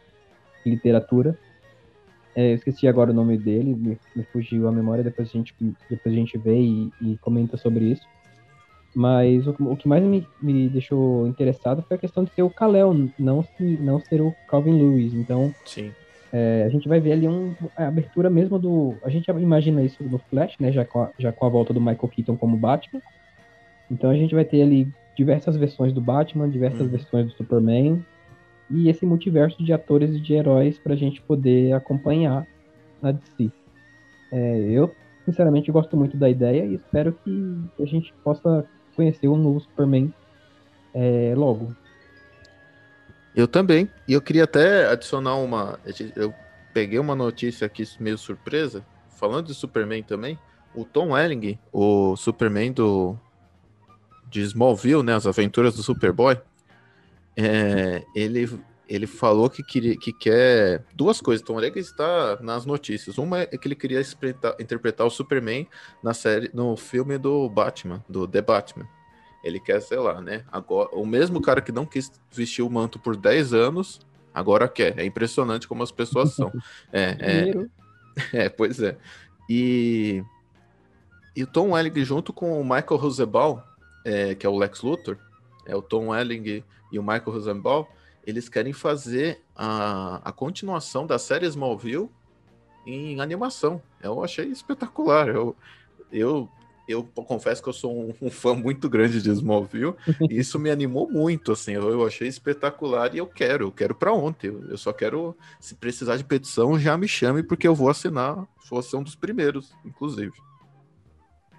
Literatura. 0.67 1.35
É, 2.37 2.51
eu 2.51 2.55
esqueci 2.57 2.87
agora 2.87 3.11
o 3.11 3.15
nome 3.15 3.39
dele, 3.39 3.75
me, 3.75 3.97
me 4.15 4.25
fugiu 4.33 4.69
a 4.69 4.73
memória, 4.73 5.03
depois 5.03 5.29
a 5.29 5.33
gente, 5.33 5.55
depois 5.89 6.15
a 6.15 6.19
gente 6.19 6.37
vê 6.37 6.61
e, 6.61 6.91
e 7.01 7.17
comenta 7.23 7.57
sobre 7.57 7.87
isso. 7.87 8.07
Mas 8.95 9.47
o, 9.47 9.51
o 9.59 9.77
que 9.77 9.89
mais 9.89 10.05
me, 10.05 10.27
me 10.41 10.69
deixou 10.69 11.27
interessado 11.27 11.83
foi 11.89 11.97
a 11.97 12.01
questão 12.01 12.23
de 12.23 12.33
ser 12.33 12.43
o 12.43 12.51
Kal-El, 12.51 13.11
não, 13.19 13.43
se- 13.43 13.77
não 13.81 13.99
ser 14.01 14.21
o 14.23 14.35
Calvin 14.47 14.79
Lewis. 14.79 15.13
Então, 15.15 15.53
Sim. 15.65 15.93
é, 16.33 16.63
a 16.65 16.69
gente 16.69 16.89
vai 16.89 17.01
ver 17.01 17.13
ali 17.13 17.29
um, 17.29 17.55
a 17.77 17.89
abertura 17.89 18.31
mesmo 18.31 18.59
do. 18.59 18.97
A 19.03 19.11
gente 19.11 19.29
imagina 19.31 19.83
isso 19.83 20.03
no 20.05 20.19
Flash, 20.31 20.55
né? 20.61 20.71
Já 20.71 20.85
com, 20.85 21.01
a, 21.01 21.11
já 21.19 21.33
com 21.33 21.45
a 21.45 21.49
volta 21.49 21.73
do 21.73 21.81
Michael 21.81 22.09
Keaton 22.09 22.37
como 22.37 22.57
Batman. 22.57 23.01
Então 23.91 24.11
a 24.11 24.15
gente 24.17 24.35
vai 24.35 24.45
ter 24.45 24.63
ali 24.63 24.89
diversas 25.17 25.57
versões 25.57 25.93
do 25.93 26.01
Batman, 26.01 26.49
diversas 26.49 26.81
Uhum. 26.83 26.89
versões 26.89 27.27
do 27.27 27.33
Superman. 27.33 28.01
E 28.71 28.89
esse 28.89 29.05
multiverso 29.05 29.63
de 29.63 29.73
atores 29.73 30.15
e 30.15 30.21
de 30.21 30.33
heróis 30.35 30.79
pra 30.79 30.97
gente 30.97 31.21
poder 31.23 31.73
acompanhar 31.73 32.47
na 33.03 33.13
DC. 33.13 33.51
É, 34.33 34.61
eu, 34.71 34.91
sinceramente, 35.25 35.71
gosto 35.71 35.97
muito 35.97 36.17
da 36.17 36.31
ideia 36.31 36.65
e 36.65 36.75
espero 36.75 37.13
que 37.25 37.55
a 37.81 37.85
gente 37.85 38.13
possa 38.25 38.65
conhecer 38.95 39.29
o 39.29 39.37
novo 39.37 39.61
Superman 39.61 40.13
é, 40.95 41.35
logo. 41.37 41.75
Eu 43.35 43.49
também. 43.49 43.91
E 44.07 44.13
eu 44.13 44.23
queria 44.23 44.45
até 44.45 44.89
adicionar 44.89 45.37
uma. 45.37 45.79
Eu 46.15 46.33
peguei 46.73 46.99
uma 46.99 47.15
notícia 47.15 47.67
aqui 47.67 47.85
meio 47.99 48.17
surpresa, 48.17 48.85
falando 49.11 49.47
de 49.47 49.55
Superman 49.55 50.03
também. 50.03 50.39
O 50.75 50.85
Tom 50.85 51.13
Welling, 51.13 51.59
o 51.73 52.17
Superman 52.17 52.73
do 52.73 53.19
de 54.31 54.41
Smallville, 54.41 55.03
né, 55.05 55.15
as 55.15 55.29
aventuras 55.29 55.77
do 55.77 55.83
Superboy, 55.83 56.37
é, 57.37 58.03
ele 58.17 58.51
ele 58.89 59.07
falou 59.07 59.49
que 59.49 59.63
queria 59.63 59.97
que 59.97 60.13
quer 60.13 60.85
duas 60.95 61.21
coisas. 61.21 61.45
Tom 61.45 61.55
Welling 61.55 61.79
está 61.79 62.39
nas 62.41 62.67
notícias. 62.67 63.19
Uma 63.19 63.41
é 63.41 63.47
que 63.47 63.67
ele 63.67 63.75
queria 63.75 64.01
interpretar, 64.59 65.07
o 65.07 65.11
Superman 65.11 65.67
na 66.03 66.13
série, 66.13 66.51
no 66.53 66.77
filme 66.77 67.17
do 67.17 67.49
Batman, 67.49 68.05
do 68.09 68.29
The 68.29 68.43
Batman. 68.43 68.87
Ele 69.43 69.61
quer, 69.61 69.81
sei 69.81 69.99
lá, 69.99 70.21
né? 70.21 70.45
Agora, 70.51 70.91
o 70.93 71.05
mesmo 71.05 71.41
cara 71.41 71.61
que 71.61 71.73
não 71.73 71.85
quis 71.85 72.11
vestir 72.31 72.63
o 72.63 72.71
manto 72.71 72.99
por 72.99 73.17
10 73.17 73.53
anos, 73.53 74.01
agora 74.33 74.69
quer. 74.69 74.99
É 74.99 75.05
impressionante 75.05 75.69
como 75.69 75.83
as 75.83 75.91
pessoas 75.91 76.35
são. 76.35 76.53
É, 76.93 77.51
é, 78.33 78.45
é, 78.45 78.49
pois 78.49 78.81
é. 78.81 78.97
E, 79.49 80.23
e 81.35 81.43
o 81.43 81.47
Tom 81.47 81.73
Welling 81.73 82.05
junto 82.05 82.33
com 82.33 82.61
o 82.61 82.65
Michael 82.65 82.97
Rosenbaum, 82.97 83.61
é, 84.05 84.35
que 84.35 84.47
é 84.47 84.49
o 84.49 84.57
Lex 84.57 84.83
Luthor, 84.83 85.19
é 85.67 85.75
o 85.75 85.83
Tom 85.83 86.09
Welling 86.09 86.63
e 86.93 86.99
o 86.99 87.03
Michael 87.03 87.33
Rosenbaum, 87.33 87.87
eles 88.27 88.49
querem 88.49 88.73
fazer 88.73 89.43
a, 89.55 90.21
a 90.25 90.33
continuação 90.33 91.07
da 91.07 91.19
série 91.19 91.47
Smallville 91.47 92.09
em 92.87 93.21
animação. 93.21 93.81
Eu 94.03 94.23
achei 94.23 94.47
espetacular. 94.47 95.29
Eu, 95.29 95.57
eu, 96.13 96.49
eu 96.89 97.05
confesso 97.05 97.63
que 97.63 97.69
eu 97.69 97.73
sou 97.73 97.93
um, 97.93 98.15
um 98.21 98.31
fã 98.31 98.55
muito 98.55 98.89
grande 98.89 99.23
de 99.23 99.31
Smallville 99.31 99.95
e 100.31 100.39
isso 100.39 100.59
me 100.59 100.71
animou 100.71 101.11
muito, 101.11 101.53
assim. 101.53 101.73
Eu, 101.73 101.91
eu 101.91 102.07
achei 102.07 102.29
espetacular 102.29 103.15
e 103.15 103.19
eu 103.19 103.27
quero, 103.27 103.67
eu 103.67 103.73
quero 103.73 103.95
para 103.95 104.13
ontem. 104.13 104.49
Eu, 104.49 104.71
eu 104.71 104.79
só 104.79 104.93
quero, 104.93 105.37
se 105.61 105.75
precisar 105.75 106.17
de 106.17 106.25
petição, 106.25 106.79
já 106.79 106.97
me 106.97 107.09
chame 107.09 107.43
porque 107.43 107.69
eu 107.69 107.75
vou 107.75 107.89
assinar. 107.89 108.47
Vou 108.71 108.83
ser 108.83 108.97
um 108.97 109.03
dos 109.03 109.15
primeiros, 109.15 109.75
inclusive. 109.85 110.33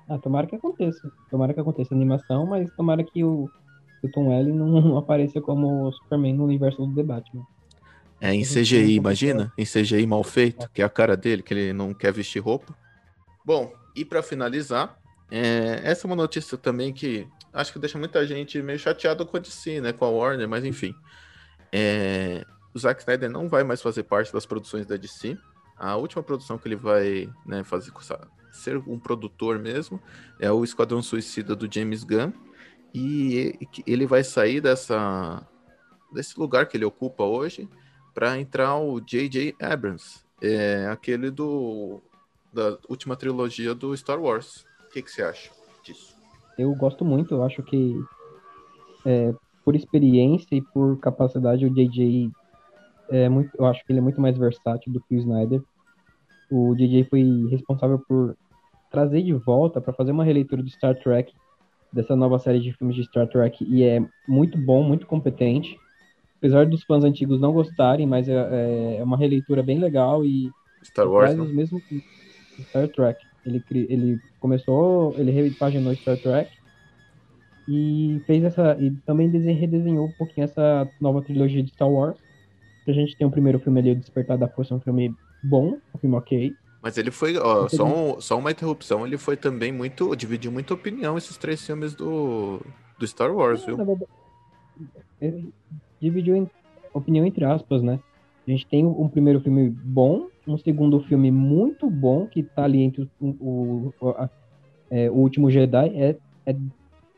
Ah, 0.08 0.20
tomara 0.20 0.46
que 0.46 0.56
aconteça. 0.56 1.12
Tomara 1.30 1.54
que 1.54 1.60
aconteça 1.60 1.94
a 1.94 1.98
animação, 1.98 2.46
mas 2.46 2.72
tomara 2.76 3.04
que 3.04 3.24
o, 3.24 3.50
que 4.06 4.10
o 4.10 4.12
Tom 4.12 4.30
Welling 4.30 4.54
não 4.54 4.98
apareça 4.98 5.42
como 5.42 5.92
Superman 5.92 6.36
no 6.36 6.44
universo 6.44 6.86
do 6.86 6.96
The 6.96 7.04
Batman. 7.04 7.46
É 8.22 8.34
em 8.34 8.44
CGI, 8.44 8.96
imagina? 8.96 9.52
Em 9.58 9.66
CGI 9.66 10.06
mal 10.08 10.24
feito, 10.24 10.70
que 10.72 10.82
é 10.82 10.86
a 10.86 10.90
cara 10.90 11.18
dele, 11.18 11.44
que 11.44 11.54
ele 11.54 11.74
não 11.74 11.94
quer 11.94 12.14
vestir 12.14 12.40
roupa. 12.40 12.76
Bom, 13.44 13.72
e 13.96 14.06
para 14.06 14.24
finalizar, 14.24 14.98
é, 15.30 15.82
essa 15.84 16.06
é 16.06 16.08
uma 16.08 16.16
notícia 16.16 16.58
também 16.58 16.94
que 16.94 17.28
acho 17.54 17.74
que 17.74 17.80
deixa 17.80 17.98
muita 17.98 18.26
gente 18.26 18.62
meio 18.62 18.80
chateada 18.80 19.26
com 19.26 19.38
a 19.38 19.40
DC, 19.40 19.82
né? 19.82 19.92
Com 19.92 20.06
a 20.06 20.10
Warner, 20.10 20.48
mas 20.48 20.64
enfim. 20.64 20.94
É, 21.72 22.46
o 22.74 22.80
Zack 22.80 23.02
Snyder 23.02 23.30
não 23.30 23.48
vai 23.50 23.64
mais 23.64 23.82
fazer 23.82 24.04
parte 24.04 24.32
das 24.32 24.46
produções 24.46 24.86
da 24.86 24.96
DC. 24.96 25.38
A 25.78 25.96
última 25.96 26.24
produção 26.24 26.58
que 26.58 26.68
ele 26.68 26.76
vai 26.76 27.30
né, 27.46 27.64
fazer 27.64 27.92
ser 28.52 28.78
um 28.78 28.98
produtor 28.98 29.60
mesmo 29.60 30.02
é 30.40 30.50
o 30.50 30.64
Esquadrão 30.64 31.02
Suicida 31.02 31.56
do 31.56 31.72
James 31.72 32.04
Gunn. 32.04 32.32
E 32.96 33.60
ele 33.86 34.06
vai 34.06 34.24
sair 34.24 34.62
dessa, 34.62 35.46
desse 36.14 36.40
lugar 36.40 36.66
que 36.66 36.78
ele 36.78 36.86
ocupa 36.86 37.26
hoje 37.26 37.68
para 38.14 38.40
entrar 38.40 38.78
o 38.78 39.02
J.J. 39.02 39.54
Abrams, 39.62 40.24
é 40.42 40.88
aquele 40.88 41.30
do 41.30 42.02
da 42.54 42.78
última 42.88 43.18
trilogia 43.18 43.76
do 43.76 43.96
Star 43.98 44.18
Wars. 44.18 44.66
O 44.88 44.94
que, 44.94 45.02
que 45.02 45.12
você 45.12 45.22
acha 45.22 45.52
disso? 45.84 46.16
Eu 46.58 46.74
gosto 46.74 47.04
muito, 47.04 47.34
eu 47.34 47.44
acho 47.44 47.62
que 47.64 48.02
é, 49.06 49.36
por 49.66 49.76
experiência 49.76 50.56
e 50.56 50.62
por 50.62 50.98
capacidade 51.00 51.66
o 51.66 51.70
J.J. 51.70 52.32
é 53.10 53.28
muito, 53.28 53.52
eu 53.60 53.66
acho 53.66 53.86
que 53.86 53.92
ele 53.92 54.00
é 54.00 54.02
muito 54.02 54.22
mais 54.22 54.38
versátil 54.38 54.94
do 54.94 55.02
que 55.02 55.16
o 55.16 55.20
Snyder. 55.20 55.62
O 56.50 56.74
J.J. 56.76 57.04
foi 57.10 57.46
responsável 57.52 58.00
por 58.00 58.38
trazer 58.90 59.22
de 59.22 59.34
volta 59.34 59.82
para 59.82 59.92
fazer 59.92 60.12
uma 60.12 60.24
releitura 60.24 60.64
do 60.64 60.70
Star 60.70 60.96
Trek, 60.98 61.34
dessa 61.96 62.16
nova 62.18 62.40
série 62.40 62.62
de 62.62 62.74
filmes 62.74 62.98
de 62.98 63.06
Star 63.06 63.28
Trek, 63.30 63.64
e 63.66 63.84
é 63.84 64.00
muito 64.28 64.58
bom, 64.60 64.84
muito 64.84 65.08
competente. 65.08 65.80
Apesar 66.40 66.68
dos 66.68 66.84
fãs 66.86 67.04
antigos 67.04 67.42
não 67.42 67.54
gostarem, 67.54 68.08
mas 68.08 68.30
é, 68.30 68.98
é 69.00 69.04
uma 69.06 69.18
releitura 69.18 69.64
bem 69.64 69.80
legal 69.80 70.26
e 70.26 70.54
Star 70.84 71.08
Wars, 71.10 71.36
traz 71.36 71.38
né? 71.38 71.46
os 71.46 71.54
mesmos 71.54 71.84
Star 72.64 72.90
Trek. 72.92 73.20
Ele, 73.46 73.64
ele 73.90 74.22
começou, 74.40 75.18
ele 75.20 75.32
repaginou 75.32 75.96
Star 75.96 76.20
Trek 76.20 76.52
e 77.68 78.22
fez 78.26 78.44
essa 78.44 78.78
e 78.80 78.92
também 79.06 79.30
dese- 79.30 79.52
redesenhou 79.52 80.08
um 80.08 80.12
pouquinho 80.12 80.46
essa 80.46 80.90
nova 81.00 81.24
trilogia 81.24 81.64
de 81.64 81.72
Star 81.72 81.90
Wars. 81.90 82.20
A 82.88 82.94
gente 82.94 83.18
tem 83.18 83.28
o 83.28 83.32
primeiro 83.32 83.60
filme 83.60 83.80
ali, 83.82 83.92
O 83.92 83.96
Despertar 83.98 84.38
da 84.38 84.50
Força, 84.50 84.76
um 84.76 84.82
filme 84.82 85.18
bom, 85.44 85.82
um 85.96 86.00
filme 86.00 86.16
ok. 86.18 86.58
Mas 86.86 87.00
ele 87.00 87.10
foi, 87.10 87.36
ó, 87.36 87.68
só, 87.68 87.84
tenho- 87.84 88.16
um- 88.16 88.22
só 88.22 88.38
uma 88.38 88.52
interrupção, 88.52 89.08
ele 89.08 89.18
foi 89.18 89.36
também 89.36 89.72
muito, 89.72 90.16
dividiu 90.16 90.52
muita 90.52 90.76
opinião 90.76 91.18
esses 91.18 91.36
três 91.36 91.66
filmes 91.66 91.96
do, 91.96 92.62
do 93.00 93.08
Star 93.08 93.36
Wars, 93.36 93.66
viu? 93.66 93.76
Ele 95.20 95.52
dividiu 96.00 96.36
em 96.36 96.48
opinião 96.94 97.26
entre 97.26 97.44
aspas, 97.44 97.82
né? 97.82 98.00
A 98.48 98.52
gente 98.52 98.68
tem 98.68 98.86
um 98.86 99.10
primeiro 99.10 99.42
filme 99.42 99.68
bom, 99.68 100.28
um 100.48 100.60
segundo 100.60 101.00
filme 101.02 101.32
muito 101.32 101.90
bom, 101.90 102.28
que 102.28 102.44
tá 102.44 102.66
ali 102.66 102.84
entre 102.84 103.10
o, 103.20 103.92
o, 104.00 104.10
a- 104.10 104.30
é, 104.92 105.10
o 105.10 105.16
Último 105.16 105.50
Jedi. 105.50 105.88
É, 106.00 106.16
é, 106.46 106.56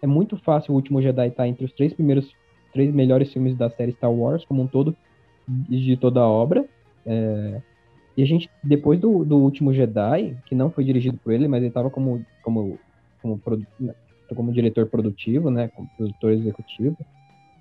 é 0.04 0.08
muito 0.08 0.38
fácil 0.38 0.72
o 0.72 0.76
Último 0.78 1.02
Jedi 1.02 1.28
estar 1.28 1.46
entre 1.46 1.66
os 1.66 1.74
três 1.74 1.92
primeiros, 1.94 2.32
três 2.72 2.94
melhores 2.94 3.34
filmes 3.34 3.54
da 3.58 3.70
série 3.70 3.92
Star 3.92 4.14
Wars, 4.14 4.46
como 4.46 4.62
um 4.62 4.68
todo, 4.68 4.96
de 5.46 5.98
toda 5.98 6.22
a 6.22 6.28
obra. 6.28 6.66
É, 7.06 7.62
e 8.18 8.24
a 8.24 8.26
gente, 8.26 8.50
depois 8.64 9.00
do, 9.00 9.24
do 9.24 9.38
Último 9.38 9.72
Jedi, 9.72 10.36
que 10.46 10.56
não 10.56 10.72
foi 10.72 10.84
dirigido 10.84 11.18
por 11.18 11.32
ele, 11.32 11.48
mas 11.48 11.60
ele 11.60 11.68
estava 11.68 11.90
como, 11.90 12.26
como, 12.42 12.80
como, 13.22 13.38
produ- 13.38 13.68
como 14.36 14.52
diretor 14.52 14.88
produtivo, 14.88 15.52
né? 15.52 15.68
Como 15.70 15.88
produtor 15.96 16.32
executivo 16.32 16.98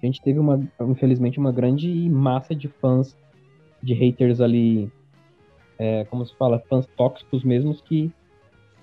a 0.03 0.07
gente 0.07 0.21
teve 0.21 0.39
uma, 0.39 0.61
infelizmente, 0.83 1.39
uma 1.39 1.53
grande 1.53 1.89
massa 2.11 2.55
de 2.55 2.69
fãs, 2.69 3.17
de 3.83 3.95
haters 3.95 4.41
ali, 4.41 4.91
é, 5.79 6.05
como 6.05 6.25
se 6.25 6.35
fala, 6.37 6.63
fãs 6.69 6.87
tóxicos 6.97 7.43
mesmos 7.45 7.81
que 7.81 8.13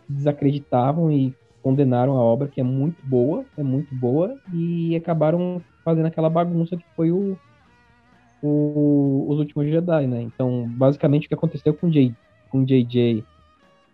desacreditavam 0.09 1.11
e 1.11 1.33
condenaram 1.61 2.17
a 2.17 2.21
obra, 2.21 2.47
que 2.47 2.59
é 2.59 2.63
muito 2.63 3.05
boa, 3.05 3.45
é 3.57 3.63
muito 3.63 3.93
boa, 3.95 4.37
e 4.53 4.95
acabaram 4.95 5.61
fazendo 5.83 6.07
aquela 6.07 6.29
bagunça 6.29 6.75
que 6.75 6.85
foi 6.95 7.11
o, 7.11 7.37
o- 8.47 9.25
os 9.29 9.39
últimos 9.39 9.67
Jedi, 9.67 10.07
né? 10.07 10.21
Então, 10.21 10.67
basicamente, 10.69 11.25
o 11.25 11.27
que 11.29 11.33
aconteceu 11.33 11.73
com 11.73 11.89
J, 11.89 12.13
com 12.49 12.63
JJ 12.63 13.23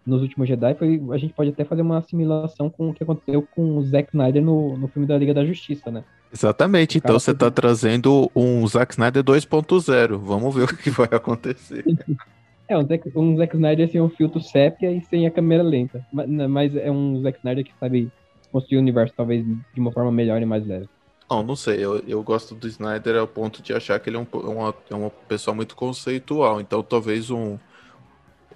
nos 0.06 0.22
últimos 0.22 0.48
Jedi 0.48 0.74
foi, 0.76 1.02
a 1.12 1.18
gente 1.18 1.34
pode 1.34 1.50
até 1.52 1.64
fazer 1.64 1.82
uma 1.82 1.98
assimilação 2.00 2.70
com 2.70 2.90
o 2.90 2.94
que 2.94 3.04
aconteceu 3.04 3.46
com 3.56 3.78
o 3.78 3.84
Zack 3.84 4.10
Snyder 4.10 4.44
no, 4.44 4.78
no 4.78 4.88
filme 4.88 5.08
da 5.08 5.18
Liga 5.18 5.34
da 5.34 5.46
Justiça, 5.46 5.92
né? 5.92 6.04
Exatamente, 6.34 6.98
O 6.98 7.00
então 7.00 7.20
você 7.20 7.34
tá 7.34 7.46
foi- 7.46 7.52
trazendo 7.52 8.30
um 8.36 8.66
Zack 8.68 8.94
Snyder 8.94 9.24
2.0, 9.24 10.18
vamos 10.20 10.54
ver 10.56 10.64
o 10.64 10.78
que 10.78 10.90
vai 10.90 11.08
acontecer. 11.12 11.84
É, 12.72 12.78
um 12.78 12.86
Zack, 12.86 13.12
um 13.16 13.36
Zack 13.36 13.56
Snyder 13.56 13.90
sem 13.90 14.00
um 14.00 14.10
filtro 14.10 14.40
sépia 14.40 14.92
e 14.92 15.02
sem 15.02 15.26
a 15.26 15.32
câmera 15.32 15.64
lenta. 15.64 16.06
Ma- 16.14 16.28
na- 16.28 16.48
Mas 16.48 16.76
é 16.76 16.92
um 16.92 17.20
Zack 17.20 17.40
Snyder 17.40 17.66
que 17.66 17.72
sabe 17.80 18.12
construir 18.52 18.78
o 18.78 18.82
universo 18.82 19.12
talvez 19.18 19.44
de 19.44 19.80
uma 19.80 19.92
forma 19.92 20.12
melhor 20.12 20.40
e 20.40 20.46
mais 20.46 20.64
leve. 20.68 20.88
Não, 21.30 21.44
não 21.44 21.56
sei, 21.56 21.84
eu, 21.84 22.00
eu 22.08 22.24
gosto 22.24 22.56
do 22.56 22.68
Snyder 22.68 23.16
ao 23.18 23.28
ponto 23.28 23.62
de 23.62 23.72
achar 23.72 24.00
que 24.00 24.10
ele 24.10 24.18
é, 24.18 24.20
um, 24.20 24.28
uma, 24.34 24.76
é 24.90 24.96
uma 24.96 25.10
pessoa 25.12 25.54
muito 25.54 25.76
conceitual, 25.76 26.60
então 26.60 26.82
talvez 26.82 27.30
um 27.30 27.60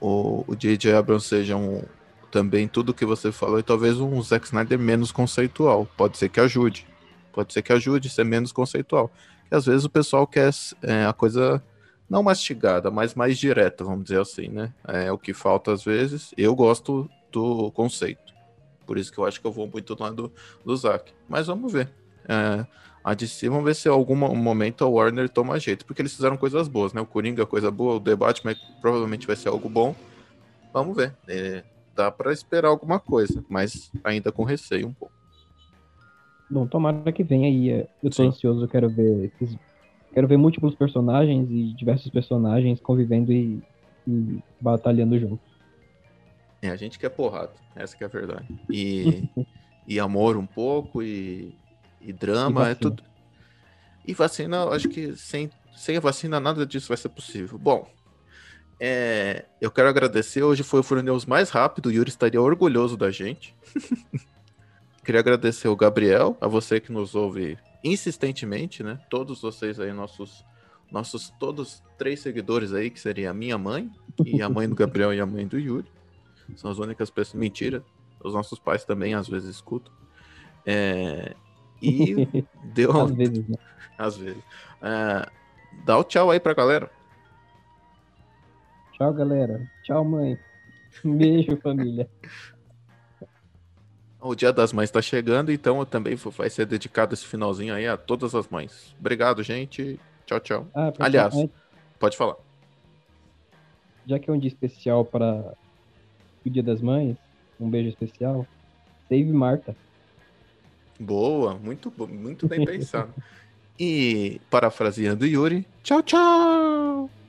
o, 0.01 0.43
o 0.47 0.55
J.J. 0.55 0.93
Abrams 0.93 1.27
seja 1.27 1.55
um 1.55 1.83
também 2.31 2.67
tudo 2.67 2.95
que 2.95 3.05
você 3.05 3.31
falou 3.31 3.59
e 3.59 3.63
talvez 3.63 3.99
um 3.99 4.19
Zack 4.23 4.47
Snyder 4.47 4.79
menos 4.79 5.11
conceitual, 5.11 5.87
pode 5.95 6.17
ser 6.17 6.29
que 6.29 6.39
ajude, 6.39 6.87
pode 7.31 7.53
ser 7.53 7.61
que 7.61 7.71
ajude 7.71 8.09
ser 8.09 8.23
menos 8.23 8.51
conceitual, 8.51 9.11
que 9.47 9.55
às 9.55 9.67
vezes 9.67 9.85
o 9.85 9.89
pessoal 9.89 10.25
quer 10.25 10.49
é, 10.81 11.05
a 11.05 11.13
coisa 11.13 11.63
não 12.09 12.23
mastigada, 12.23 12.89
mas 12.89 13.13
mais 13.13 13.37
direta, 13.37 13.83
vamos 13.83 14.05
dizer 14.05 14.19
assim, 14.19 14.47
né? 14.47 14.73
É 14.87 15.11
o 15.11 15.17
que 15.17 15.31
falta 15.31 15.71
às 15.71 15.83
vezes, 15.83 16.33
eu 16.35 16.55
gosto 16.55 17.07
do 17.31 17.71
conceito, 17.71 18.33
por 18.87 18.97
isso 18.97 19.11
que 19.11 19.19
eu 19.19 19.25
acho 19.25 19.39
que 19.39 19.45
eu 19.45 19.51
vou 19.51 19.67
muito 19.67 19.95
lá 19.99 20.09
do, 20.09 20.31
do 20.65 20.75
Zack, 20.75 21.13
mas 21.29 21.45
vamos 21.45 21.71
ver. 21.71 22.02
É, 22.29 22.65
a 23.03 23.13
DC, 23.13 23.49
vamos 23.49 23.65
ver 23.65 23.75
se 23.75 23.87
em 23.89 23.91
algum 23.91 24.15
momento 24.15 24.83
a 24.83 24.87
Warner 24.87 25.29
toma 25.29 25.59
jeito, 25.59 25.85
porque 25.85 26.01
eles 26.01 26.15
fizeram 26.15 26.37
coisas 26.37 26.67
boas, 26.67 26.93
né? 26.93 27.01
O 27.01 27.07
Coringa, 27.07 27.45
coisa 27.45 27.69
boa, 27.71 27.95
o 27.95 27.99
The 28.01 28.15
Batman 28.15 28.55
provavelmente 28.79 29.27
vai 29.27 29.35
ser 29.35 29.49
algo 29.49 29.69
bom. 29.69 29.95
Vamos 30.73 30.95
ver. 30.95 31.17
É, 31.27 31.65
dá 31.95 32.11
pra 32.11 32.33
esperar 32.33 32.69
alguma 32.69 32.99
coisa, 32.99 33.43
mas 33.49 33.91
ainda 34.03 34.31
com 34.31 34.43
receio 34.43 34.87
um 34.87 34.93
pouco. 34.93 35.13
Bom, 36.49 36.67
tomara 36.67 37.11
que 37.11 37.23
venha 37.23 37.47
aí. 37.47 37.69
é, 37.71 37.89
Eu 38.01 38.09
tô 38.11 38.23
Sim. 38.23 38.29
ansioso, 38.29 38.63
eu 38.63 38.69
quero 38.69 38.89
ver 38.89 39.31
esses- 39.41 39.57
Quero 40.13 40.27
ver 40.27 40.37
múltiplos 40.37 40.75
personagens 40.75 41.49
e 41.51 41.73
diversos 41.75 42.11
personagens 42.11 42.79
convivendo 42.81 43.33
e, 43.33 43.63
e 44.07 44.41
batalhando 44.61 45.19
juntos. 45.19 45.45
É, 46.61 46.69
a 46.69 46.75
gente 46.77 46.97
quer 46.97 47.09
porrada, 47.09 47.53
essa 47.75 47.95
que 47.95 48.03
é 48.03 48.07
a 48.07 48.09
verdade. 48.09 48.47
E, 48.69 49.25
e 49.85 49.99
amor 49.99 50.37
um 50.37 50.47
pouco, 50.47 51.03
e, 51.03 51.59
e 52.03 52.13
drama, 52.13 52.67
E 52.67 52.71
é 52.71 52.75
tudo. 52.75 53.03
E 54.05 54.13
vacina, 54.13 54.65
acho 54.69 54.89
que 54.89 55.15
sem, 55.15 55.49
sem 55.75 55.97
a 55.97 55.99
vacina 55.99 56.39
nada 56.39 56.65
disso 56.65 56.89
vai 56.89 56.97
ser 56.97 57.09
possível. 57.09 57.57
Bom, 57.57 57.87
é, 58.79 59.45
eu 59.61 59.71
quero 59.71 59.87
agradecer. 59.87 60.43
Hoje 60.43 60.61
foi 60.61 60.81
o 60.81 60.83
Furo 60.83 61.01
News 61.01 61.25
mais 61.25 61.49
rápido. 61.49 61.87
O 61.87 61.91
Yuri 61.91 62.09
estaria 62.09 62.41
orgulhoso 62.41 62.97
da 62.97 63.09
gente. 63.09 63.55
Queria 65.05 65.19
agradecer 65.19 65.67
o 65.67 65.75
Gabriel, 65.75 66.37
a 66.39 66.47
você 66.47 66.79
que 66.79 66.91
nos 66.91 67.15
ouve 67.15 67.57
insistentemente, 67.83 68.83
né? 68.83 68.99
Todos 69.09 69.41
vocês 69.41 69.79
aí, 69.79 69.91
nossos, 69.91 70.45
nossos 70.91 71.29
todos 71.39 71.83
três 71.97 72.21
seguidores 72.21 72.73
aí, 72.73 72.89
que 72.89 72.99
seria 72.99 73.31
a 73.31 73.33
minha 73.33 73.57
mãe, 73.57 73.91
e 74.25 74.41
a 74.41 74.49
mãe 74.49 74.67
do 74.67 74.75
Gabriel 74.75 75.13
e 75.13 75.19
a 75.19 75.25
mãe 75.25 75.45
do 75.45 75.59
Yuri. 75.59 75.87
São 76.55 76.71
as 76.71 76.77
únicas 76.77 77.09
pessoas. 77.09 77.39
Mentira. 77.39 77.83
Os 78.23 78.33
nossos 78.33 78.59
pais 78.59 78.85
também 78.85 79.13
às 79.13 79.27
vezes 79.27 79.49
escutam. 79.49 79.93
É, 80.65 81.35
e 81.83 82.45
deu. 82.73 82.91
Às 83.01 83.11
vezes, 83.11 83.47
né? 83.47 83.57
Às 83.97 84.17
vezes. 84.17 84.43
É, 84.81 85.29
dá 85.85 85.97
o 85.97 86.03
tchau 86.03 86.31
aí 86.31 86.39
pra 86.39 86.53
galera. 86.53 86.89
Tchau, 88.93 89.13
galera. 89.13 89.69
Tchau, 89.83 90.03
mãe. 90.05 90.37
Um 91.03 91.17
beijo, 91.17 91.57
família. 91.57 92.07
O 94.21 94.35
Dia 94.35 94.53
das 94.53 94.71
Mães 94.71 94.89
tá 94.89 95.01
chegando, 95.01 95.51
então 95.51 95.83
também 95.83 96.15
vai 96.15 96.49
ser 96.49 96.65
dedicado 96.65 97.13
esse 97.13 97.25
finalzinho 97.25 97.73
aí 97.73 97.85
a 97.87 97.97
todas 97.97 98.33
as 98.33 98.47
mães. 98.47 98.95
Obrigado, 98.97 99.43
gente. 99.43 99.99
Tchau, 100.25 100.39
tchau. 100.39 100.67
Ah, 100.73 100.93
Aliás. 100.99 101.35
antes, 101.35 101.53
Pode 101.99 102.15
falar. 102.15 102.35
já 104.05 104.17
que 104.19 104.29
é 104.29 104.33
um 104.33 104.39
dia 104.39 104.47
especial 104.47 105.03
para 105.03 105.53
o 106.45 106.49
Dia 106.49 106.63
das 106.63 106.79
Mães, 106.81 107.17
um 107.59 107.69
beijo 107.69 107.89
especial. 107.89 108.47
Save 109.09 109.33
Marta. 109.33 109.75
Boa, 111.03 111.55
muito, 111.55 111.93
muito 112.07 112.47
bem 112.47 112.63
pensado. 112.65 113.13
E 113.79 114.39
parafraseando 114.49 115.25
Yuri, 115.25 115.65
tchau, 115.83 116.01
tchau! 116.03 117.22